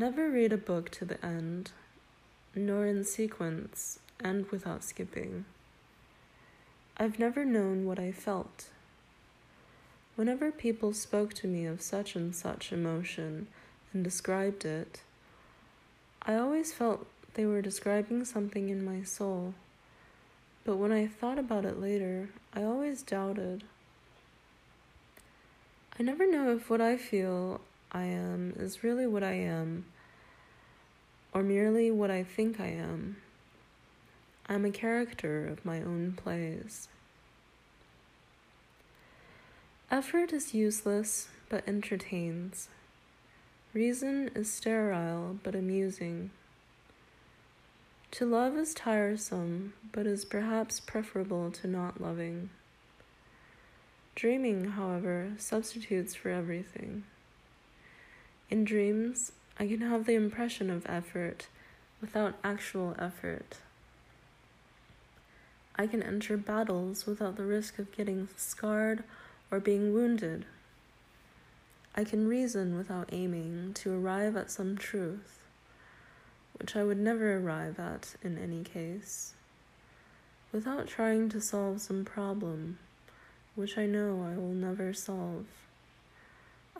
Never 0.00 0.30
read 0.30 0.50
a 0.50 0.56
book 0.56 0.88
to 0.92 1.04
the 1.04 1.22
end, 1.22 1.72
nor 2.54 2.86
in 2.86 3.04
sequence 3.04 3.98
and 4.18 4.50
without 4.50 4.82
skipping. 4.82 5.44
I've 6.96 7.18
never 7.18 7.44
known 7.44 7.84
what 7.84 7.98
I 7.98 8.10
felt. 8.10 8.70
Whenever 10.16 10.50
people 10.50 10.94
spoke 10.94 11.34
to 11.34 11.46
me 11.46 11.66
of 11.66 11.82
such 11.82 12.16
and 12.16 12.34
such 12.34 12.72
emotion 12.72 13.48
and 13.92 14.02
described 14.02 14.64
it, 14.64 15.02
I 16.22 16.34
always 16.34 16.72
felt 16.72 17.06
they 17.34 17.44
were 17.44 17.60
describing 17.60 18.24
something 18.24 18.70
in 18.70 18.82
my 18.82 19.02
soul. 19.02 19.52
But 20.64 20.76
when 20.76 20.92
I 20.92 21.08
thought 21.08 21.38
about 21.38 21.66
it 21.66 21.78
later, 21.78 22.30
I 22.54 22.62
always 22.62 23.02
doubted. 23.02 23.64
I 25.98 26.02
never 26.02 26.26
know 26.26 26.56
if 26.56 26.70
what 26.70 26.80
I 26.80 26.96
feel 26.96 27.60
I 27.92 28.04
am 28.04 28.54
is 28.58 28.84
really 28.84 29.06
what 29.06 29.22
I 29.22 29.32
am, 29.32 29.84
or 31.32 31.42
merely 31.42 31.90
what 31.90 32.10
I 32.10 32.22
think 32.22 32.60
I 32.60 32.68
am. 32.68 33.16
I'm 34.48 34.64
a 34.64 34.70
character 34.70 35.46
of 35.46 35.64
my 35.64 35.78
own 35.82 36.14
plays. 36.16 36.88
Effort 39.90 40.32
is 40.32 40.54
useless 40.54 41.28
but 41.48 41.66
entertains. 41.66 42.68
Reason 43.74 44.30
is 44.34 44.52
sterile 44.52 45.38
but 45.42 45.54
amusing. 45.54 46.30
To 48.12 48.26
love 48.26 48.56
is 48.56 48.74
tiresome, 48.74 49.72
but 49.92 50.06
is 50.06 50.24
perhaps 50.24 50.80
preferable 50.80 51.50
to 51.52 51.68
not 51.68 52.00
loving. 52.00 52.50
Dreaming, 54.16 54.72
however, 54.72 55.32
substitutes 55.38 56.14
for 56.14 56.30
everything. 56.30 57.04
In 58.50 58.64
dreams, 58.64 59.30
I 59.60 59.68
can 59.68 59.80
have 59.80 60.06
the 60.06 60.14
impression 60.14 60.70
of 60.70 60.84
effort 60.88 61.46
without 62.00 62.34
actual 62.42 62.96
effort. 62.98 63.58
I 65.76 65.86
can 65.86 66.02
enter 66.02 66.36
battles 66.36 67.06
without 67.06 67.36
the 67.36 67.44
risk 67.44 67.78
of 67.78 67.92
getting 67.92 68.28
scarred 68.36 69.04
or 69.52 69.60
being 69.60 69.94
wounded. 69.94 70.46
I 71.94 72.02
can 72.02 72.26
reason 72.26 72.76
without 72.76 73.08
aiming 73.12 73.74
to 73.74 73.94
arrive 73.94 74.36
at 74.36 74.50
some 74.50 74.76
truth, 74.76 75.38
which 76.58 76.74
I 76.74 76.82
would 76.82 76.98
never 76.98 77.36
arrive 77.36 77.78
at 77.78 78.16
in 78.20 78.36
any 78.36 78.64
case, 78.64 79.34
without 80.50 80.88
trying 80.88 81.28
to 81.28 81.40
solve 81.40 81.80
some 81.80 82.04
problem, 82.04 82.78
which 83.54 83.78
I 83.78 83.86
know 83.86 84.22
I 84.22 84.36
will 84.36 84.54
never 84.54 84.92
solve. 84.92 85.46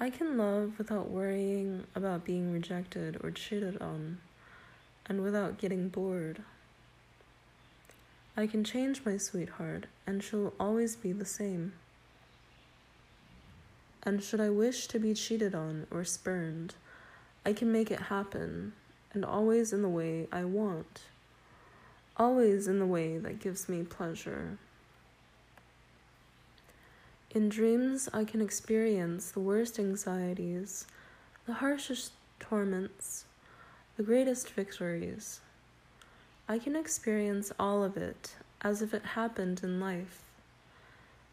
I 0.02 0.08
can 0.08 0.38
love 0.38 0.78
without 0.78 1.10
worrying 1.10 1.84
about 1.94 2.24
being 2.24 2.50
rejected 2.50 3.18
or 3.22 3.30
cheated 3.30 3.82
on, 3.82 4.16
and 5.04 5.22
without 5.22 5.58
getting 5.58 5.90
bored. 5.90 6.42
I 8.34 8.46
can 8.46 8.64
change 8.64 9.04
my 9.04 9.18
sweetheart, 9.18 9.88
and 10.06 10.22
she'll 10.22 10.54
always 10.58 10.96
be 10.96 11.12
the 11.12 11.26
same. 11.26 11.74
And 14.02 14.22
should 14.22 14.40
I 14.40 14.48
wish 14.48 14.86
to 14.86 14.98
be 14.98 15.12
cheated 15.12 15.54
on 15.54 15.86
or 15.90 16.02
spurned, 16.04 16.76
I 17.44 17.52
can 17.52 17.70
make 17.70 17.90
it 17.90 18.00
happen, 18.00 18.72
and 19.12 19.22
always 19.22 19.70
in 19.70 19.82
the 19.82 19.88
way 19.90 20.28
I 20.32 20.44
want, 20.44 21.02
always 22.16 22.66
in 22.66 22.78
the 22.78 22.86
way 22.86 23.18
that 23.18 23.40
gives 23.40 23.68
me 23.68 23.82
pleasure. 23.82 24.56
In 27.32 27.48
dreams, 27.48 28.08
I 28.12 28.24
can 28.24 28.40
experience 28.40 29.30
the 29.30 29.38
worst 29.38 29.78
anxieties, 29.78 30.84
the 31.46 31.52
harshest 31.52 32.10
torments, 32.40 33.24
the 33.96 34.02
greatest 34.02 34.50
victories. 34.50 35.38
I 36.48 36.58
can 36.58 36.74
experience 36.74 37.52
all 37.56 37.84
of 37.84 37.96
it 37.96 38.34
as 38.62 38.82
if 38.82 38.92
it 38.92 39.14
happened 39.14 39.60
in 39.62 39.78
life. 39.78 40.22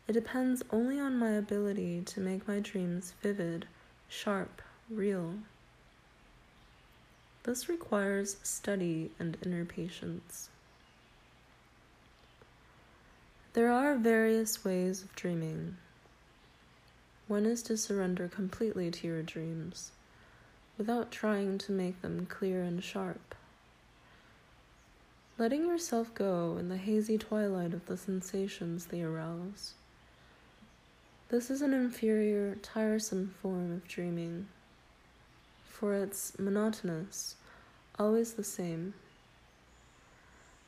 It 0.07 0.13
depends 0.13 0.61
only 0.69 0.99
on 0.99 1.17
my 1.17 1.31
ability 1.31 2.03
to 2.05 2.19
make 2.19 2.47
my 2.47 2.59
dreams 2.59 3.15
vivid, 3.23 3.65
sharp, 4.07 4.61
real. 4.91 5.33
This 7.41 7.67
requires 7.67 8.37
study 8.43 9.09
and 9.17 9.35
inner 9.43 9.65
patience. 9.65 10.49
There 13.53 13.71
are 13.71 13.95
various 13.95 14.63
ways 14.63 15.01
of 15.01 15.15
dreaming. 15.15 15.77
One 17.27 17.45
is 17.45 17.61
to 17.63 17.75
surrender 17.75 18.29
completely 18.29 18.89
to 18.89 19.07
your 19.07 19.21
dreams 19.21 19.91
without 20.77 21.11
trying 21.11 21.57
to 21.57 21.71
make 21.71 22.01
them 22.01 22.25
clear 22.25 22.63
and 22.63 22.81
sharp. 22.81 23.35
Letting 25.37 25.67
yourself 25.67 26.13
go 26.13 26.57
in 26.57 26.69
the 26.69 26.77
hazy 26.77 27.17
twilight 27.17 27.73
of 27.73 27.85
the 27.85 27.97
sensations 27.97 28.85
they 28.85 29.03
arouse. 29.03 29.73
This 31.29 31.51
is 31.51 31.61
an 31.61 31.73
inferior, 31.73 32.55
tiresome 32.61 33.35
form 33.41 33.73
of 33.73 33.87
dreaming, 33.87 34.47
for 35.67 35.93
it's 35.93 36.39
monotonous, 36.39 37.35
always 37.99 38.33
the 38.33 38.43
same. 38.43 38.93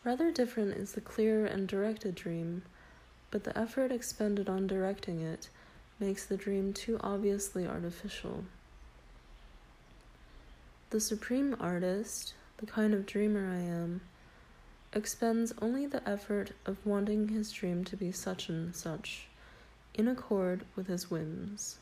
Rather 0.04 0.32
different 0.32 0.76
is 0.76 0.92
the 0.92 1.02
clear 1.02 1.46
and 1.46 1.68
directed 1.68 2.16
dream, 2.16 2.64
but 3.32 3.46
the 3.46 3.58
effort 3.58 3.92
expended 3.92 4.50
on 4.50 4.68
directing 4.68 5.22
it 5.22 5.50
makes 6.00 6.26
the 6.26 6.38
dream 6.38 6.74
too 6.74 7.00
obviously 7.02 7.68
artificial. 7.68 8.44
The 10.92 11.00
supreme 11.00 11.56
artist, 11.60 12.34
the 12.58 12.66
kind 12.66 12.94
of 12.94 13.06
dreamer 13.06 13.48
I 13.52 13.60
am, 13.60 14.02
expends 14.92 15.54
only 15.62 15.86
the 15.86 16.08
effort 16.10 16.52
of 16.66 16.84
wanting 16.84 17.28
his 17.28 17.52
dream 17.52 17.84
to 17.86 17.96
be 17.96 18.12
such 18.12 18.50
and 18.50 18.76
such, 18.76 19.28
in 19.94 20.08
accord 20.08 20.62
with 20.76 20.88
his 20.88 21.12
whims, 21.12 21.78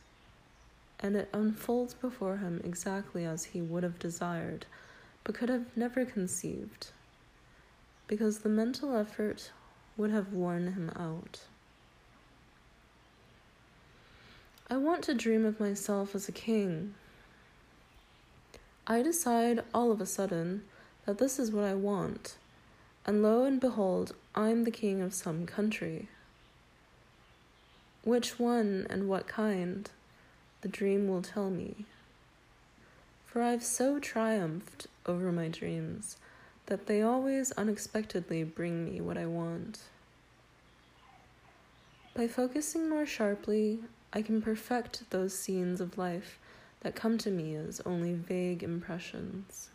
and 1.00 1.16
it 1.16 1.30
unfolds 1.32 1.94
before 1.94 2.38
him 2.38 2.60
exactly 2.66 3.24
as 3.24 3.46
he 3.46 3.62
would 3.62 3.84
have 3.84 4.00
desired, 4.00 4.66
but 5.24 5.36
could 5.36 5.50
have 5.50 5.66
never 5.78 6.04
conceived, 6.04 6.88
because 8.08 8.40
the 8.40 8.50
mental 8.50 8.96
effort 8.96 9.52
would 9.96 10.12
have 10.12 10.34
worn 10.34 10.74
him 10.74 10.92
out. 10.98 11.42
I 14.70 14.76
want 14.76 15.02
to 15.06 15.14
dream 15.14 15.46
of 15.46 15.62
myself 15.62 16.14
as 16.14 16.28
a 16.28 16.34
king. 16.34 16.94
I 18.86 19.02
decide 19.02 19.64
all 19.74 19.94
of 19.94 20.02
a 20.02 20.06
sudden 20.06 20.64
that 21.06 21.20
this 21.20 21.40
is 21.40 21.52
what 21.52 21.64
I 21.64 21.74
want, 21.74 22.36
and 23.06 23.24
lo 23.24 23.46
and 23.46 23.62
behold, 23.62 24.14
I'm 24.36 24.66
the 24.66 24.72
king 24.72 25.02
of 25.02 25.14
some 25.14 25.46
country. 25.46 26.10
Which 28.04 28.38
one 28.38 28.86
and 28.90 29.08
what 29.08 29.26
kind, 29.26 29.90
the 30.60 30.68
dream 30.68 31.08
will 31.08 31.22
tell 31.22 31.50
me. 31.50 31.86
For 33.26 33.42
I've 33.42 33.64
so 33.64 34.00
triumphed 34.00 34.88
over 35.06 35.32
my 35.32 35.48
dreams 35.48 36.18
that 36.66 36.88
they 36.88 37.02
always 37.02 37.54
unexpectedly 37.54 38.44
bring 38.44 38.84
me 38.84 39.00
what 39.00 39.18
I 39.18 39.28
want. 39.28 39.80
By 42.14 42.28
focusing 42.28 42.90
more 42.90 43.06
sharply 43.06 43.80
I 44.14 44.22
can 44.22 44.42
perfect 44.42 45.10
those 45.10 45.38
scenes 45.38 45.82
of 45.82 45.98
life 45.98 46.40
that 46.82 46.96
come 46.96 47.18
to 47.20 47.30
me 47.30 47.56
as 47.56 47.82
only 47.86 48.14
vague 48.14 48.64
impressions. 48.64 49.70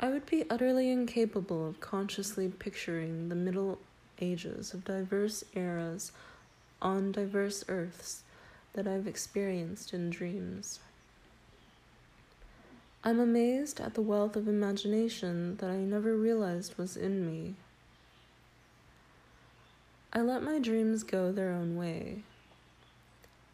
I 0.00 0.08
would 0.08 0.26
be 0.26 0.44
utterly 0.50 0.90
incapable 0.90 1.68
of 1.68 1.80
consciously 1.80 2.48
picturing 2.48 3.28
the 3.28 3.34
Middle 3.34 3.78
Ages 4.20 4.74
of 4.74 4.84
diverse 4.84 5.44
eras 5.54 6.12
on 6.80 7.12
diverse 7.12 7.64
earths 7.68 8.22
that 8.72 8.86
I've 8.86 9.06
experienced 9.06 9.92
in 9.92 10.10
dreams. 10.10 10.80
I'm 13.04 13.20
amazed 13.20 13.80
at 13.80 13.94
the 13.94 14.02
wealth 14.02 14.36
of 14.36 14.48
imagination 14.48 15.56
that 15.56 15.70
I 15.70 15.76
never 15.76 16.16
realized 16.16 16.78
was 16.78 16.96
in 16.96 17.26
me. 17.26 17.54
I 20.12 20.20
let 20.20 20.42
my 20.42 20.58
dreams 20.58 21.02
go 21.02 21.32
their 21.32 21.50
own 21.50 21.76
way. 21.76 22.22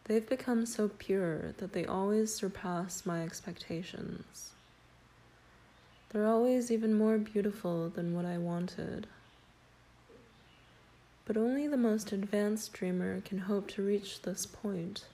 They've 0.09 0.27
become 0.27 0.65
so 0.65 0.89
pure 0.97 1.51
that 1.59 1.73
they 1.73 1.85
always 1.85 2.33
surpass 2.33 3.05
my 3.05 3.21
expectations. 3.21 4.53
They're 6.09 6.25
always 6.25 6.71
even 6.71 6.95
more 6.95 7.19
beautiful 7.19 7.89
than 7.89 8.15
what 8.15 8.25
I 8.25 8.39
wanted. 8.39 9.05
But 11.25 11.37
only 11.37 11.67
the 11.67 11.77
most 11.77 12.11
advanced 12.11 12.73
dreamer 12.73 13.21
can 13.21 13.37
hope 13.37 13.67
to 13.67 13.83
reach 13.83 14.23
this 14.23 14.47
point. 14.47 15.05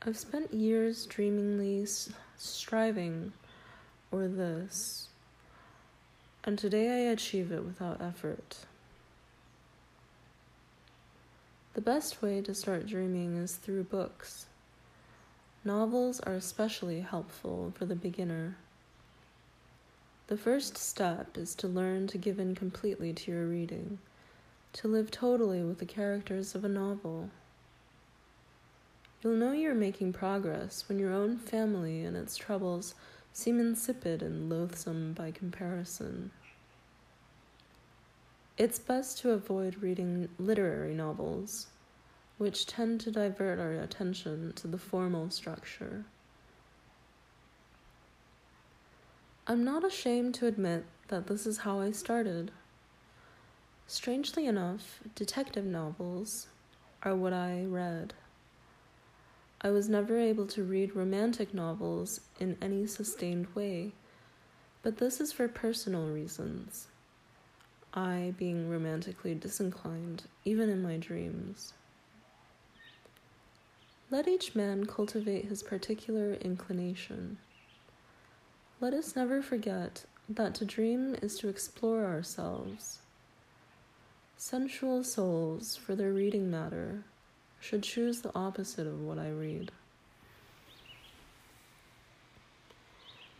I've 0.00 0.16
spent 0.16 0.54
years 0.54 1.06
dreamingly 1.06 1.86
striving 2.38 3.34
for 4.08 4.28
this, 4.28 5.08
and 6.42 6.58
today 6.58 6.88
I 6.88 7.12
achieve 7.12 7.52
it 7.52 7.66
without 7.66 8.00
effort. 8.00 8.64
The 11.74 11.80
best 11.80 12.20
way 12.20 12.42
to 12.42 12.54
start 12.54 12.86
dreaming 12.86 13.38
is 13.38 13.56
through 13.56 13.84
books. 13.84 14.44
Novels 15.64 16.20
are 16.20 16.34
especially 16.34 17.00
helpful 17.00 17.72
for 17.74 17.86
the 17.86 17.96
beginner. 17.96 18.56
The 20.26 20.36
first 20.36 20.76
step 20.76 21.38
is 21.38 21.54
to 21.54 21.68
learn 21.68 22.08
to 22.08 22.18
give 22.18 22.38
in 22.38 22.54
completely 22.54 23.14
to 23.14 23.30
your 23.30 23.46
reading, 23.46 24.00
to 24.74 24.86
live 24.86 25.10
totally 25.10 25.62
with 25.62 25.78
the 25.78 25.86
characters 25.86 26.54
of 26.54 26.62
a 26.62 26.68
novel. 26.68 27.30
You'll 29.22 29.36
know 29.36 29.52
you're 29.52 29.74
making 29.74 30.12
progress 30.12 30.84
when 30.88 30.98
your 30.98 31.14
own 31.14 31.38
family 31.38 32.04
and 32.04 32.18
its 32.18 32.36
troubles 32.36 32.94
seem 33.32 33.58
insipid 33.58 34.22
and 34.22 34.50
loathsome 34.50 35.14
by 35.14 35.30
comparison. 35.30 36.32
It's 38.58 38.78
best 38.78 39.16
to 39.18 39.30
avoid 39.30 39.82
reading 39.82 40.28
literary 40.38 40.94
novels, 40.94 41.68
which 42.36 42.66
tend 42.66 43.00
to 43.00 43.10
divert 43.10 43.58
our 43.58 43.72
attention 43.72 44.52
to 44.56 44.68
the 44.68 44.76
formal 44.76 45.30
structure. 45.30 46.04
I'm 49.46 49.64
not 49.64 49.84
ashamed 49.84 50.34
to 50.34 50.46
admit 50.46 50.84
that 51.08 51.28
this 51.28 51.46
is 51.46 51.58
how 51.58 51.80
I 51.80 51.92
started. 51.92 52.50
Strangely 53.86 54.46
enough, 54.46 55.00
detective 55.14 55.64
novels 55.64 56.48
are 57.02 57.16
what 57.16 57.32
I 57.32 57.64
read. 57.64 58.12
I 59.62 59.70
was 59.70 59.88
never 59.88 60.18
able 60.18 60.46
to 60.48 60.62
read 60.62 60.94
romantic 60.94 61.54
novels 61.54 62.20
in 62.38 62.58
any 62.60 62.86
sustained 62.86 63.46
way, 63.54 63.92
but 64.82 64.98
this 64.98 65.22
is 65.22 65.32
for 65.32 65.48
personal 65.48 66.08
reasons. 66.08 66.88
I 67.94 68.34
being 68.38 68.70
romantically 68.70 69.34
disinclined, 69.34 70.24
even 70.44 70.70
in 70.70 70.82
my 70.82 70.96
dreams. 70.96 71.74
Let 74.10 74.26
each 74.26 74.54
man 74.54 74.86
cultivate 74.86 75.46
his 75.46 75.62
particular 75.62 76.34
inclination. 76.34 77.38
Let 78.80 78.94
us 78.94 79.14
never 79.14 79.42
forget 79.42 80.04
that 80.28 80.54
to 80.56 80.64
dream 80.64 81.16
is 81.20 81.38
to 81.38 81.48
explore 81.48 82.04
ourselves. 82.06 83.00
Sensual 84.36 85.04
souls, 85.04 85.76
for 85.76 85.94
their 85.94 86.12
reading 86.12 86.50
matter, 86.50 87.04
should 87.60 87.82
choose 87.82 88.22
the 88.22 88.34
opposite 88.34 88.86
of 88.86 89.00
what 89.00 89.18
I 89.18 89.30
read. 89.30 89.70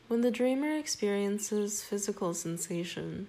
When 0.08 0.20
the 0.20 0.30
dreamer 0.30 0.76
experiences 0.76 1.82
physical 1.82 2.34
sensation, 2.34 3.28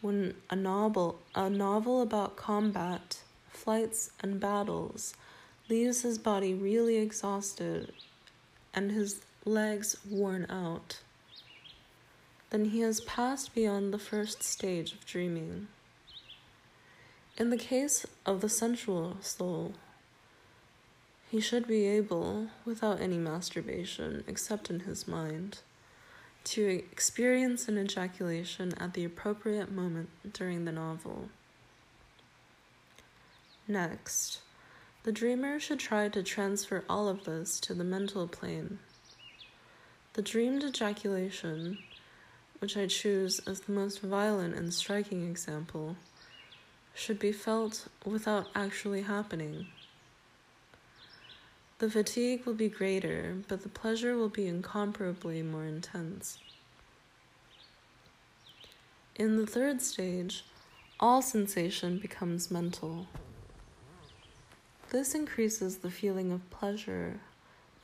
when 0.00 0.34
a 0.50 0.56
novel, 0.56 1.18
a 1.34 1.48
novel 1.48 2.02
about 2.02 2.36
combat, 2.36 3.20
flights, 3.48 4.10
and 4.20 4.38
battles 4.38 5.14
leaves 5.68 6.02
his 6.02 6.18
body 6.18 6.54
really 6.54 6.96
exhausted 6.96 7.92
and 8.74 8.92
his 8.92 9.22
legs 9.44 9.96
worn 10.08 10.46
out, 10.50 11.00
then 12.50 12.66
he 12.66 12.80
has 12.80 13.00
passed 13.00 13.54
beyond 13.54 13.92
the 13.92 13.98
first 13.98 14.42
stage 14.42 14.92
of 14.92 15.06
dreaming. 15.06 15.68
In 17.38 17.50
the 17.50 17.56
case 17.56 18.06
of 18.24 18.40
the 18.40 18.48
sensual 18.48 19.16
soul, 19.20 19.74
he 21.30 21.40
should 21.40 21.66
be 21.66 21.86
able, 21.86 22.48
without 22.64 23.00
any 23.00 23.18
masturbation 23.18 24.22
except 24.26 24.70
in 24.70 24.80
his 24.80 25.08
mind, 25.08 25.58
to 26.46 26.82
experience 26.92 27.66
an 27.66 27.76
ejaculation 27.76 28.72
at 28.78 28.94
the 28.94 29.04
appropriate 29.04 29.70
moment 29.70 30.08
during 30.32 30.64
the 30.64 30.70
novel. 30.70 31.28
Next, 33.66 34.38
the 35.02 35.10
dreamer 35.10 35.58
should 35.58 35.80
try 35.80 36.08
to 36.08 36.22
transfer 36.22 36.84
all 36.88 37.08
of 37.08 37.24
this 37.24 37.58
to 37.60 37.74
the 37.74 37.82
mental 37.82 38.28
plane. 38.28 38.78
The 40.12 40.22
dreamed 40.22 40.62
ejaculation, 40.62 41.78
which 42.60 42.76
I 42.76 42.86
choose 42.86 43.40
as 43.40 43.60
the 43.60 43.72
most 43.72 44.00
violent 44.00 44.54
and 44.54 44.72
striking 44.72 45.28
example, 45.28 45.96
should 46.94 47.18
be 47.18 47.32
felt 47.32 47.88
without 48.04 48.46
actually 48.54 49.02
happening. 49.02 49.66
The 51.78 51.90
fatigue 51.90 52.46
will 52.46 52.54
be 52.54 52.70
greater, 52.70 53.36
but 53.48 53.62
the 53.62 53.68
pleasure 53.68 54.16
will 54.16 54.30
be 54.30 54.46
incomparably 54.46 55.42
more 55.42 55.66
intense. 55.66 56.38
In 59.14 59.36
the 59.36 59.46
third 59.46 59.82
stage, 59.82 60.46
all 60.98 61.20
sensation 61.20 61.98
becomes 61.98 62.50
mental. 62.50 63.08
This 64.88 65.14
increases 65.14 65.78
the 65.78 65.90
feeling 65.90 66.32
of 66.32 66.48
pleasure 66.48 67.20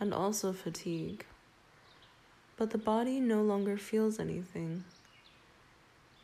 and 0.01 0.15
also 0.15 0.55
fatigue, 0.55 1.27
but 2.57 2.71
the 2.71 2.79
body 2.79 3.21
no 3.21 3.43
longer 3.43 3.77
feels 3.77 4.19
anything. 4.19 4.85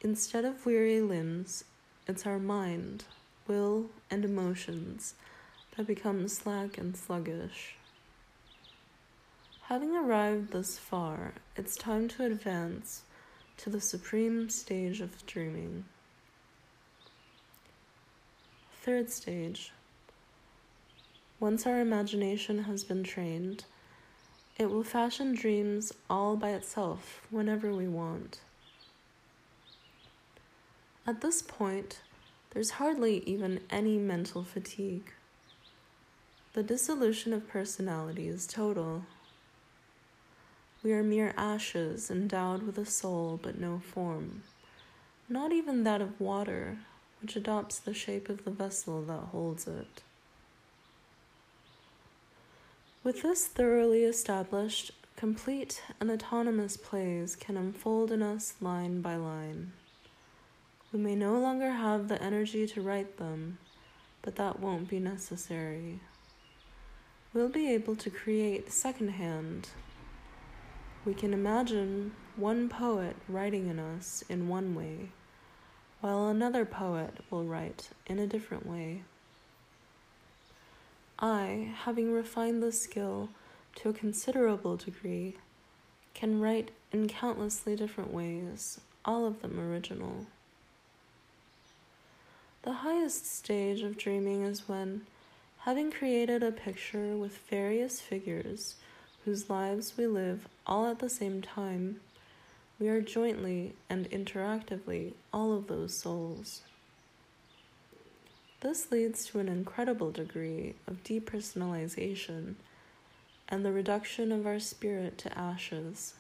Instead 0.01 0.47
of 0.47 0.65
weary 0.65 1.03
limbs, 1.03 1.65
it's 2.07 2.25
our 2.25 2.39
mind, 2.39 3.05
will, 3.47 3.91
and 4.11 4.25
emotions 4.25 5.13
that 5.79 5.87
become 5.87 6.27
slack 6.27 6.77
and 6.77 6.97
sluggish. 6.97 7.77
Having 9.67 9.95
arrived 9.95 10.51
thus 10.51 10.77
far, 10.77 11.35
it's 11.55 11.77
time 11.77 12.09
to 12.09 12.25
advance 12.25 13.03
to 13.59 13.71
the 13.71 13.81
supreme 13.81 14.51
stage 14.51 15.01
of 15.01 15.25
dreaming. 15.25 15.85
Third 18.83 19.09
stage. 19.09 19.71
Once 21.39 21.65
our 21.65 21.81
imagination 21.81 22.65
has 22.65 22.83
been 22.83 23.05
trained, 23.05 23.65
it 24.59 24.69
will 24.69 24.83
fashion 24.83 25.33
dreams 25.33 25.93
all 26.11 26.35
by 26.35 26.51
itself 26.51 27.23
whenever 27.31 27.73
we 27.73 27.87
want. 27.87 28.41
At 31.07 31.21
this 31.21 31.41
point, 31.41 32.01
there's 32.51 32.71
hardly 32.71 33.23
even 33.27 33.61
any 33.71 33.97
mental 33.97 34.43
fatigue. 34.43 35.13
The 36.59 36.65
dissolution 36.65 37.33
of 37.33 37.47
personality 37.47 38.27
is 38.27 38.45
total. 38.45 39.05
We 40.83 40.93
are 40.93 41.05
mere 41.05 41.33
ashes 41.37 42.11
endowed 42.11 42.65
with 42.65 42.77
a 42.79 42.85
soul 42.85 43.39
but 43.41 43.61
no 43.61 43.79
form, 43.79 44.43
not 45.29 45.53
even 45.53 45.85
that 45.85 46.01
of 46.01 46.21
water, 46.21 46.79
which 47.23 47.37
adopts 47.37 47.79
the 47.79 47.95
shape 47.95 48.29
of 48.29 48.45
the 48.45 48.51
vessel 48.51 49.03
that 49.03 49.29
holds 49.31 49.69
it. 49.69 50.03
With 53.05 53.23
this 53.23 53.47
thoroughly 53.47 54.03
established, 54.03 54.91
complete 55.15 55.81
and 56.01 56.11
autonomous 56.11 56.77
plays 56.77 57.37
can 57.37 57.57
unfold 57.57 58.11
in 58.11 58.21
us 58.21 58.55
line 58.61 59.01
by 59.01 59.15
line. 59.15 59.75
We 60.93 60.99
may 60.99 61.15
no 61.15 61.39
longer 61.39 61.71
have 61.71 62.09
the 62.09 62.21
energy 62.21 62.67
to 62.67 62.83
write 62.83 63.17
them, 63.19 63.59
but 64.23 64.35
that 64.35 64.59
won't 64.59 64.89
be 64.89 64.99
necessary 64.99 66.01
we'll 67.33 67.49
be 67.49 67.73
able 67.73 67.95
to 67.97 68.11
create 68.11 68.73
secondhand. 68.73 69.69
We 71.05 71.15
can 71.15 71.33
imagine 71.33 72.13
one 72.37 72.69
poet 72.69 73.17
writing 73.29 73.69
in 73.69 73.79
us 73.79 74.25
in 74.29 74.49
one 74.49 74.75
way, 74.75 75.11
while 76.01 76.29
another 76.29 76.65
poet 76.65 77.19
will 77.31 77.45
write 77.45 77.91
in 78.07 78.19
a 78.19 78.27
different 78.27 78.67
way. 78.67 79.03
I, 81.19 81.73
having 81.85 82.13
refined 82.13 82.63
this 82.63 82.81
skill 82.81 83.31
to 83.77 83.89
a 83.89 83.93
considerable 83.95 84.77
degree, 84.77 85.37
can 86.15 86.41
write 86.41 86.71
in 86.93 87.09
countlessly 87.09 87.77
different 87.77 88.13
ways, 88.13 88.81
all 89.05 89.27
of 89.27 89.43
them 89.43 89.59
original. 89.59 90.27
The 92.63 92.73
highest 92.73 93.27
stage 93.27 93.83
of 93.83 93.97
dreaming 93.97 94.43
is 94.43 94.69
when 94.69 95.03
Having 95.69 95.91
created 95.91 96.43
a 96.43 96.51
picture 96.51 97.15
with 97.15 97.47
various 97.51 98.01
figures 98.01 98.77
whose 99.27 99.51
lives 99.51 99.93
we 99.99 100.07
live 100.07 100.49
all 100.67 100.87
at 100.87 100.99
the 100.99 101.11
same 101.11 101.43
time, 101.43 102.01
we 102.81 102.89
are 102.89 103.03
jointly 103.03 103.75
and 103.91 104.11
interactively 104.11 105.13
all 105.31 105.53
of 105.53 105.67
those 105.67 105.93
souls. 105.93 106.63
This 108.61 108.91
leads 108.91 109.27
to 109.27 109.41
an 109.41 109.49
incredible 109.51 110.11
degree 110.11 110.75
of 110.87 111.05
depersonalization 111.05 112.55
and 113.47 113.63
the 113.63 113.71
reduction 113.71 114.33
of 114.33 114.47
our 114.47 114.61
spirit 114.61 115.19
to 115.19 115.39
ashes. 115.39 116.15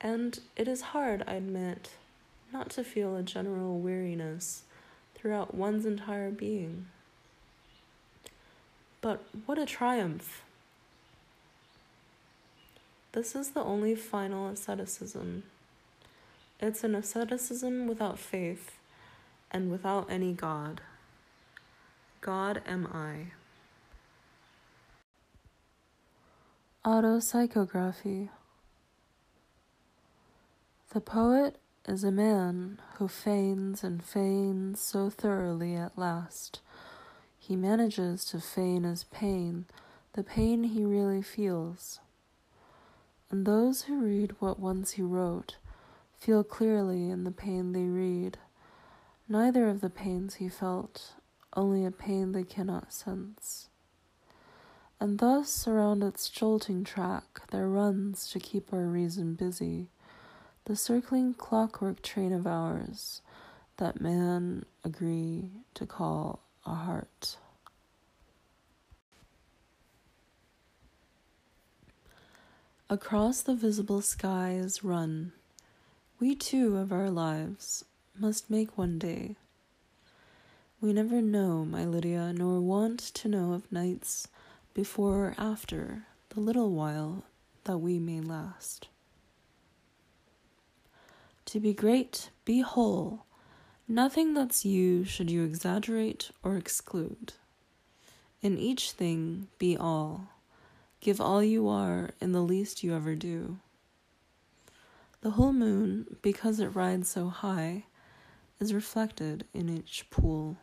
And 0.00 0.40
it 0.56 0.66
is 0.66 0.80
hard, 0.90 1.22
I 1.28 1.34
admit, 1.34 1.90
not 2.52 2.70
to 2.70 2.82
feel 2.82 3.14
a 3.14 3.22
general 3.22 3.78
weariness 3.78 4.64
throughout 5.14 5.54
one's 5.54 5.86
entire 5.86 6.32
being. 6.32 6.86
But 9.04 9.22
what 9.44 9.58
a 9.58 9.66
triumph! 9.66 10.40
This 13.12 13.34
is 13.34 13.50
the 13.50 13.60
only 13.60 13.94
final 13.94 14.48
asceticism. 14.48 15.42
It's 16.58 16.82
an 16.84 16.94
asceticism 16.94 17.86
without 17.86 18.18
faith 18.18 18.78
and 19.50 19.70
without 19.70 20.10
any 20.10 20.32
God. 20.32 20.80
God 22.22 22.62
am 22.66 22.86
I. 22.86 23.32
Autopsychography 26.82 28.30
The 30.94 31.00
poet 31.02 31.56
is 31.86 32.04
a 32.04 32.10
man 32.10 32.80
who 32.96 33.08
feigns 33.08 33.84
and 33.84 34.02
feigns 34.02 34.80
so 34.80 35.10
thoroughly 35.10 35.74
at 35.74 35.98
last 35.98 36.60
he 37.46 37.56
manages 37.56 38.24
to 38.24 38.40
feign 38.40 38.86
as 38.86 39.04
pain 39.04 39.66
the 40.14 40.22
pain 40.22 40.64
he 40.64 40.82
really 40.82 41.20
feels. 41.20 42.00
And 43.30 43.44
those 43.44 43.82
who 43.82 44.00
read 44.00 44.34
what 44.38 44.58
once 44.58 44.92
he 44.92 45.02
wrote 45.02 45.56
feel 46.16 46.42
clearly 46.42 47.10
in 47.10 47.24
the 47.24 47.30
pain 47.30 47.72
they 47.72 47.84
read, 47.84 48.38
neither 49.28 49.68
of 49.68 49.82
the 49.82 49.90
pains 49.90 50.36
he 50.36 50.48
felt, 50.48 51.12
only 51.54 51.84
a 51.84 51.90
pain 51.90 52.32
they 52.32 52.44
cannot 52.44 52.94
sense. 52.94 53.68
And 54.98 55.18
thus 55.18 55.68
around 55.68 56.02
its 56.02 56.30
jolting 56.30 56.82
track 56.82 57.50
there 57.50 57.68
runs 57.68 58.30
to 58.30 58.40
keep 58.40 58.72
our 58.72 58.86
reason 58.86 59.34
busy 59.34 59.88
the 60.64 60.76
circling 60.76 61.34
clockwork 61.34 62.00
train 62.00 62.32
of 62.32 62.46
ours 62.46 63.20
that 63.76 64.00
man 64.00 64.64
agree 64.82 65.50
to 65.74 65.84
call 65.84 66.40
a 66.66 66.74
heart. 66.74 67.36
Across 72.90 73.42
the 73.42 73.54
visible 73.54 74.02
skies 74.02 74.84
run. 74.84 75.32
We 76.20 76.34
too 76.34 76.76
of 76.76 76.92
our 76.92 77.10
lives 77.10 77.84
must 78.18 78.50
make 78.50 78.78
one 78.78 78.98
day. 78.98 79.36
We 80.80 80.92
never 80.92 81.22
know, 81.22 81.64
my 81.64 81.84
Lydia, 81.84 82.32
nor 82.34 82.60
want 82.60 83.00
to 83.00 83.28
know 83.28 83.52
of 83.54 83.72
nights 83.72 84.28
before 84.74 85.28
or 85.28 85.34
after 85.38 86.04
the 86.30 86.40
little 86.40 86.70
while 86.70 87.24
that 87.64 87.78
we 87.78 87.98
may 87.98 88.20
last. 88.20 88.88
To 91.46 91.60
be 91.60 91.72
great, 91.72 92.30
be 92.44 92.60
whole, 92.60 93.24
Nothing 93.86 94.32
that's 94.32 94.64
you 94.64 95.04
should 95.04 95.30
you 95.30 95.44
exaggerate 95.44 96.30
or 96.42 96.56
exclude. 96.56 97.34
In 98.40 98.56
each 98.56 98.92
thing, 98.92 99.48
be 99.58 99.76
all. 99.76 100.28
Give 101.00 101.20
all 101.20 101.42
you 101.42 101.68
are 101.68 102.10
in 102.18 102.32
the 102.32 102.40
least 102.40 102.82
you 102.82 102.94
ever 102.94 103.14
do. 103.14 103.58
The 105.20 105.32
whole 105.32 105.52
moon, 105.52 106.16
because 106.22 106.60
it 106.60 106.68
rides 106.68 107.08
so 107.08 107.28
high, 107.28 107.84
is 108.58 108.72
reflected 108.72 109.44
in 109.52 109.68
each 109.68 110.06
pool. 110.08 110.56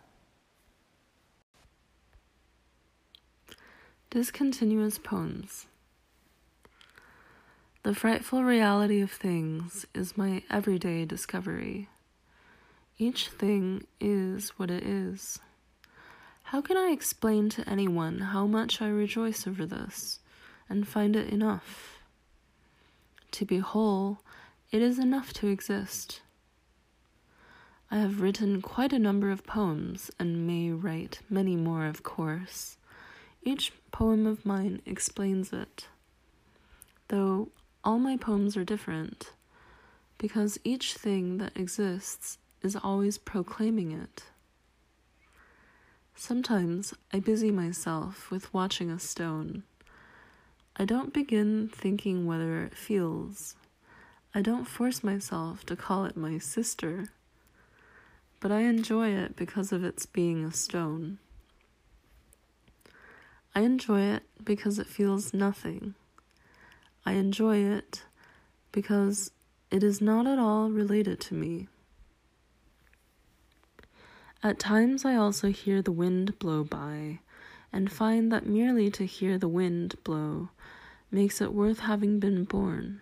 Discontinuous 4.09 4.97
poems. 4.97 5.67
The 7.83 7.93
frightful 7.93 8.43
reality 8.43 8.99
of 8.99 9.11
things 9.11 9.85
is 9.93 10.17
my 10.17 10.41
everyday 10.49 11.05
discovery. 11.05 11.87
Each 13.01 13.29
thing 13.29 13.87
is 13.99 14.49
what 14.59 14.69
it 14.69 14.83
is. 14.83 15.39
How 16.43 16.61
can 16.61 16.77
I 16.77 16.91
explain 16.91 17.49
to 17.49 17.67
anyone 17.67 18.19
how 18.19 18.45
much 18.45 18.79
I 18.79 18.89
rejoice 18.89 19.47
over 19.47 19.65
this 19.65 20.19
and 20.69 20.87
find 20.87 21.15
it 21.15 21.33
enough? 21.33 21.97
To 23.31 23.43
be 23.43 23.57
whole, 23.57 24.19
it 24.69 24.83
is 24.83 24.99
enough 24.99 25.33
to 25.33 25.47
exist. 25.47 26.21
I 27.89 27.97
have 27.97 28.21
written 28.21 28.61
quite 28.61 28.93
a 28.93 28.99
number 28.99 29.31
of 29.31 29.47
poems 29.47 30.11
and 30.19 30.45
may 30.45 30.69
write 30.69 31.21
many 31.27 31.55
more, 31.55 31.87
of 31.87 32.03
course. 32.03 32.77
Each 33.41 33.73
poem 33.91 34.27
of 34.27 34.45
mine 34.45 34.79
explains 34.85 35.51
it, 35.51 35.87
though 37.07 37.49
all 37.83 37.97
my 37.97 38.15
poems 38.15 38.55
are 38.55 38.63
different, 38.63 39.31
because 40.19 40.59
each 40.63 40.93
thing 40.93 41.39
that 41.39 41.57
exists 41.57 42.37
is 42.61 42.75
always 42.75 43.17
proclaiming 43.17 43.91
it. 43.91 44.23
Sometimes 46.15 46.93
I 47.11 47.19
busy 47.19 47.51
myself 47.51 48.29
with 48.29 48.53
watching 48.53 48.91
a 48.91 48.99
stone. 48.99 49.63
I 50.75 50.85
don't 50.85 51.13
begin 51.13 51.67
thinking 51.67 52.25
whether 52.25 52.63
it 52.63 52.75
feels. 52.75 53.55
I 54.33 54.41
don't 54.41 54.65
force 54.65 55.03
myself 55.03 55.65
to 55.65 55.75
call 55.75 56.05
it 56.05 56.15
my 56.15 56.37
sister, 56.37 57.07
but 58.39 58.51
I 58.51 58.61
enjoy 58.61 59.09
it 59.09 59.35
because 59.35 59.71
of 59.71 59.83
its 59.83 60.05
being 60.05 60.45
a 60.45 60.53
stone. 60.53 61.17
I 63.53 63.61
enjoy 63.61 64.01
it 64.01 64.23
because 64.43 64.79
it 64.79 64.87
feels 64.87 65.33
nothing. 65.33 65.95
I 67.05 67.13
enjoy 67.13 67.57
it 67.57 68.03
because 68.71 69.31
it 69.71 69.83
is 69.83 69.99
not 69.99 70.27
at 70.27 70.39
all 70.39 70.69
related 70.69 71.19
to 71.21 71.33
me. 71.33 71.67
At 74.43 74.57
times 74.57 75.05
I 75.05 75.15
also 75.15 75.49
hear 75.51 75.83
the 75.83 75.91
wind 75.91 76.39
blow 76.39 76.63
by, 76.63 77.19
and 77.71 77.91
find 77.91 78.31
that 78.31 78.47
merely 78.47 78.89
to 78.91 79.05
hear 79.05 79.37
the 79.37 79.47
wind 79.47 79.95
blow 80.03 80.49
makes 81.11 81.41
it 81.41 81.53
worth 81.53 81.81
having 81.81 82.19
been 82.19 82.45
born. 82.45 83.01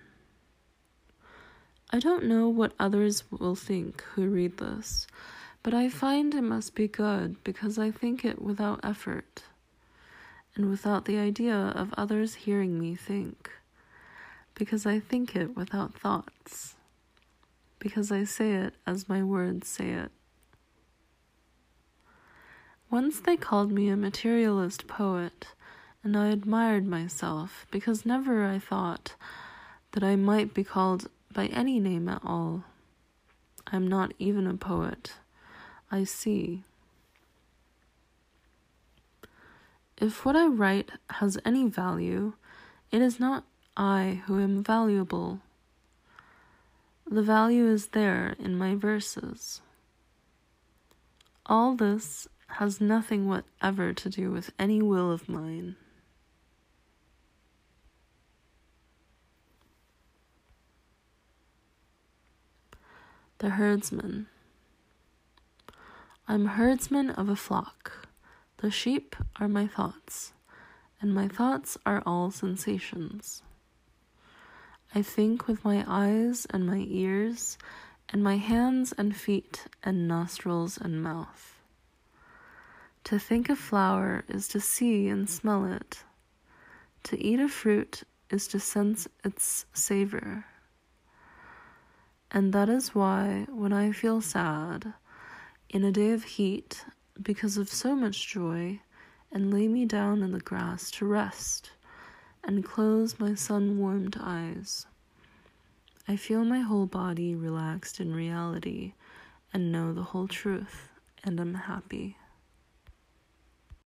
I 1.92 2.00
don't 2.00 2.26
know 2.26 2.50
what 2.50 2.74
others 2.78 3.24
will 3.32 3.56
think 3.56 4.02
who 4.16 4.28
read 4.28 4.58
this, 4.58 5.08
but 5.64 5.74
I 5.74 5.88
find 5.88 6.36
it 6.36 6.42
must 6.42 6.76
be 6.76 6.90
good 6.90 7.42
because 7.46 7.80
I 7.80 7.90
think 7.90 8.26
it 8.26 8.42
without 8.42 8.82
effort 8.84 9.44
and 10.56 10.70
without 10.70 11.06
the 11.06 11.18
idea 11.18 11.56
of 11.56 11.94
others 11.98 12.36
hearing 12.36 12.80
me 12.80 12.96
think, 12.96 13.50
because 14.56 14.86
I 14.86 15.00
think 15.00 15.38
it 15.38 15.56
without 15.56 15.94
thoughts, 15.94 16.76
because 17.80 18.12
I 18.12 18.26
say 18.26 18.52
it 18.52 18.74
as 18.86 19.08
my 19.08 19.24
words 19.24 19.70
say 19.70 19.92
it. 19.92 20.12
Once 22.92 23.20
they 23.20 23.38
called 23.38 23.72
me 23.72 23.88
a 23.88 23.96
materialist 23.96 24.88
poet, 24.88 25.50
and 26.04 26.18
I 26.18 26.30
admired 26.30 26.88
myself 26.88 27.68
because 27.70 28.06
never 28.06 28.46
I 28.46 28.58
thought 28.58 29.14
that 29.92 30.04
I 30.04 30.16
might 30.16 30.54
be 30.54 30.64
called 30.64 31.08
by 31.32 31.48
any 31.48 31.80
name 31.80 32.10
at 32.10 32.22
all. 32.24 32.64
I 33.68 33.76
am 33.76 33.88
not 33.88 34.14
even 34.18 34.48
a 34.48 34.56
poet. 34.56 35.14
I 35.92 36.04
see. 36.04 36.64
If 39.98 40.26
what 40.26 40.36
I 40.36 40.48
write 40.48 40.92
has 41.12 41.38
any 41.46 41.68
value, 41.68 42.34
it 42.92 43.02
is 43.02 43.20
not 43.20 43.44
I 43.78 44.24
who 44.26 44.40
am 44.40 44.64
valuable. 44.64 45.42
The 47.10 47.22
value 47.22 47.68
is 47.68 47.88
there 47.88 48.36
in 48.40 48.58
my 48.58 48.76
verses. 48.76 49.62
All 51.46 51.76
this 51.76 52.28
has 52.54 52.82
nothing 52.82 53.28
whatever 53.28 53.94
to 53.94 54.10
do 54.10 54.32
with 54.32 54.52
any 54.60 54.82
will 54.82 55.12
of 55.12 55.30
mine. 55.30 55.76
The 63.38 63.52
herdsman. 63.52 64.28
I'm 66.28 66.46
herdsman 66.46 67.10
of 67.12 67.30
a 67.30 67.36
flock. 67.36 68.08
The 68.58 68.70
sheep 68.70 69.16
are 69.40 69.48
my 69.48 69.66
thoughts, 69.66 70.34
and 71.00 71.14
my 71.14 71.30
thoughts 71.30 71.78
are 71.86 72.04
all 72.06 72.32
sensations. 72.32 73.42
I 74.94 75.02
think 75.02 75.48
with 75.48 75.64
my 75.64 75.86
eyes 75.88 76.46
and 76.50 76.68
my 76.68 76.86
ears, 76.90 77.58
and 78.10 78.22
my 78.22 78.36
hands 78.38 78.92
and 78.92 79.16
feet, 79.16 79.68
and 79.82 80.08
nostrils 80.08 80.78
and 80.78 81.02
mouth. 81.02 81.59
To 83.10 83.18
think 83.18 83.50
a 83.50 83.56
flower 83.56 84.24
is 84.28 84.48
to 84.50 84.60
see 84.60 85.08
and 85.08 85.28
smell 85.28 85.66
it. 85.66 86.04
To 87.06 87.20
eat 87.20 87.40
a 87.40 87.50
fruit 87.50 88.04
is 88.30 88.48
to 88.50 88.60
sense 88.60 89.08
its 89.24 89.66
savor. 89.74 90.46
And 92.30 92.54
that 92.54 92.70
is 92.70 92.94
why, 92.94 93.48
when 93.50 93.74
I 93.74 93.94
feel 93.94 94.22
sad, 94.22 94.94
in 95.72 95.84
a 95.84 95.92
day 95.92 96.12
of 96.12 96.24
heat, 96.24 96.86
because 97.20 97.58
of 97.58 97.68
so 97.68 97.96
much 97.96 98.28
joy, 98.28 98.80
and 99.32 99.52
lay 99.52 99.68
me 99.68 99.86
down 99.86 100.22
in 100.22 100.32
the 100.32 100.40
grass 100.40 100.92
to 100.92 101.06
rest, 101.08 101.72
and 102.44 102.64
close 102.64 103.20
my 103.20 103.34
sun 103.34 103.80
warmed 103.80 104.18
eyes. 104.22 104.86
I 106.08 106.16
feel 106.16 106.46
my 106.46 106.60
whole 106.60 106.86
body 106.86 107.34
relaxed 107.34 108.00
in 108.00 108.14
reality, 108.14 108.94
and 109.52 109.72
know 109.72 109.94
the 109.94 110.04
whole 110.04 110.28
truth, 110.28 110.90
and 111.24 111.40
am 111.40 111.56
happy. 111.56 112.19